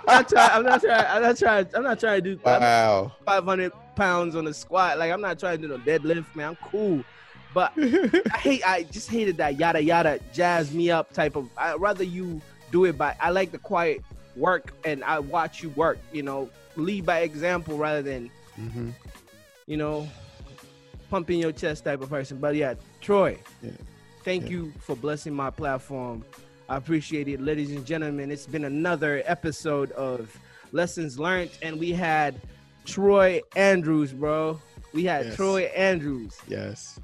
[0.07, 0.51] not trying.
[0.51, 1.07] I'm not trying.
[1.07, 1.67] I'm not trying.
[1.75, 3.13] I'm not trying to do wow.
[3.25, 4.99] 500 pounds on the squat.
[4.99, 6.51] Like I'm not trying to do no deadlift, man.
[6.51, 7.05] I'm cool.
[7.55, 8.67] But I hate.
[8.67, 11.49] I just hated that yada yada jazz me up type of.
[11.57, 13.17] I rather you do it by.
[13.21, 14.03] I like the quiet
[14.37, 15.99] work and I watch you work.
[16.13, 18.31] You know, lead by example rather than
[18.61, 18.91] mm-hmm.
[19.67, 20.09] you know,
[21.11, 22.39] pumping your chest type of person.
[22.39, 23.71] But yeah, Troy, yeah.
[24.25, 24.51] thank yeah.
[24.51, 26.25] you for blessing my platform.
[26.69, 28.31] I appreciate it, ladies and gentlemen.
[28.31, 30.35] It's been another episode of
[30.73, 32.41] Lessons Learned, and we had
[32.85, 34.61] Troy Andrews, bro.
[34.93, 35.37] We had yes.
[35.37, 36.39] Troy Andrews.
[36.49, 36.99] Yes.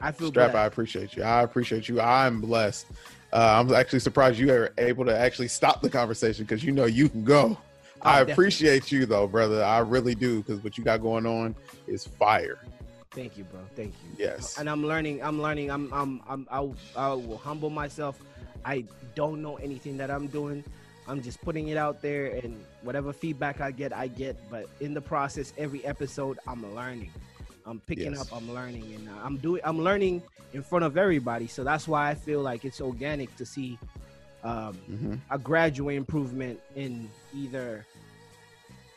[0.00, 1.22] I feel Strap, I appreciate you.
[1.22, 2.00] I appreciate you.
[2.00, 2.86] I'm blessed.
[3.32, 6.86] Uh, I'm actually surprised you were able to actually stop the conversation because you know
[6.86, 7.58] you can go.
[8.02, 9.64] Oh, I appreciate you though, brother.
[9.64, 11.56] I really do because what you got going on
[11.86, 12.60] is fire.
[13.10, 13.60] Thank you, bro.
[13.74, 14.24] Thank you.
[14.24, 14.58] Yes.
[14.58, 15.22] And I'm learning.
[15.22, 15.70] I'm learning.
[15.70, 15.92] I'm.
[15.92, 16.20] I'm.
[16.28, 16.46] I'm.
[16.50, 18.20] I'll, I will humble myself.
[18.64, 18.84] I
[19.14, 20.62] don't know anything that I'm doing.
[21.08, 24.38] I'm just putting it out there, and whatever feedback I get, I get.
[24.50, 27.10] But in the process, every episode, I'm learning.
[27.64, 28.20] I'm picking yes.
[28.20, 28.36] up.
[28.36, 29.62] I'm learning, and I'm doing.
[29.64, 30.22] I'm learning
[30.52, 31.46] in front of everybody.
[31.46, 33.78] So that's why I feel like it's organic to see
[34.44, 35.14] um, mm-hmm.
[35.30, 37.86] a gradual improvement in either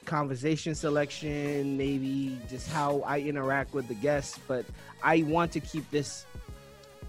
[0.05, 4.39] conversation selection, maybe just how I interact with the guests.
[4.47, 4.65] But
[5.03, 6.25] I want to keep this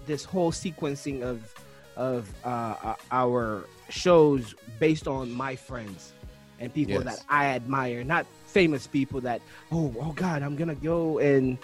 [0.05, 1.53] this whole sequencing of
[1.95, 6.13] of uh, our shows based on my friends
[6.59, 7.03] and people Yes.
[7.03, 9.41] that I admire, not famous people that
[9.71, 11.57] oh oh God, I'm gonna go and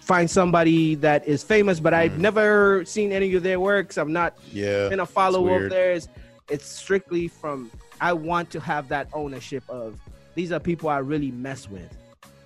[0.00, 2.18] find somebody that is famous, but I've Mm.
[2.18, 3.96] never seen any of their works.
[3.96, 4.88] I'm not Yeah.
[4.88, 6.08] been a follower of theirs.
[6.48, 7.70] It's strictly from
[8.00, 9.98] I want to have that ownership of
[10.34, 11.96] these are people I really mess with.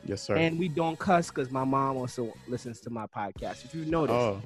[0.04, 0.36] Yes, sir.
[0.36, 3.64] And we don't cuss because my mom also listens to my podcast.
[3.64, 4.42] If you notice, oh.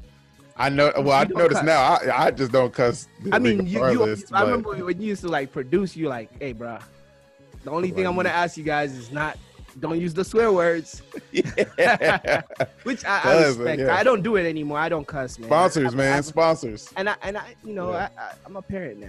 [0.56, 0.92] I know.
[0.96, 1.66] Well, I notice cuss.
[1.66, 1.80] now.
[1.80, 3.08] I, I just don't cuss.
[3.32, 6.52] I mean, you, you I remember when you used to like produce, you like, hey,
[6.52, 6.78] bro,
[7.64, 9.38] the only thing I'm gonna ask you guys is not
[9.80, 12.42] don't use the swear words, Yeah.
[12.82, 13.80] which I, I respect.
[13.80, 13.94] yeah.
[13.96, 14.78] I don't do it anymore.
[14.78, 15.48] I don't cuss, man.
[15.48, 16.92] sponsors, I- man, I- sponsors.
[16.96, 18.08] and I and I, you know, Yeah.
[18.18, 19.08] I, I'm a parent now.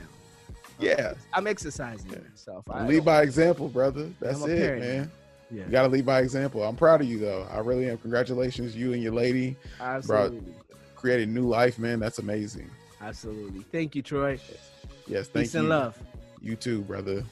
[0.80, 1.14] Yeah.
[1.34, 2.65] I'm exercising myself.
[2.69, 4.10] I lead by example, brother.
[4.19, 5.11] That's it, parent man.
[5.52, 6.64] yeah, You gotta lead by example.
[6.64, 7.48] I'm proud of you, though.
[7.52, 7.98] I really am.
[7.98, 10.53] Congratulations, you and your lady absolutely,
[10.95, 11.99] created new life, man.
[11.99, 12.69] That's amazing.
[13.02, 13.61] absolutely.
[13.72, 14.40] Thank you, Troy.
[15.07, 15.60] Yes, thank Peace you.
[15.61, 15.98] and love.
[16.41, 17.23] You too, brother.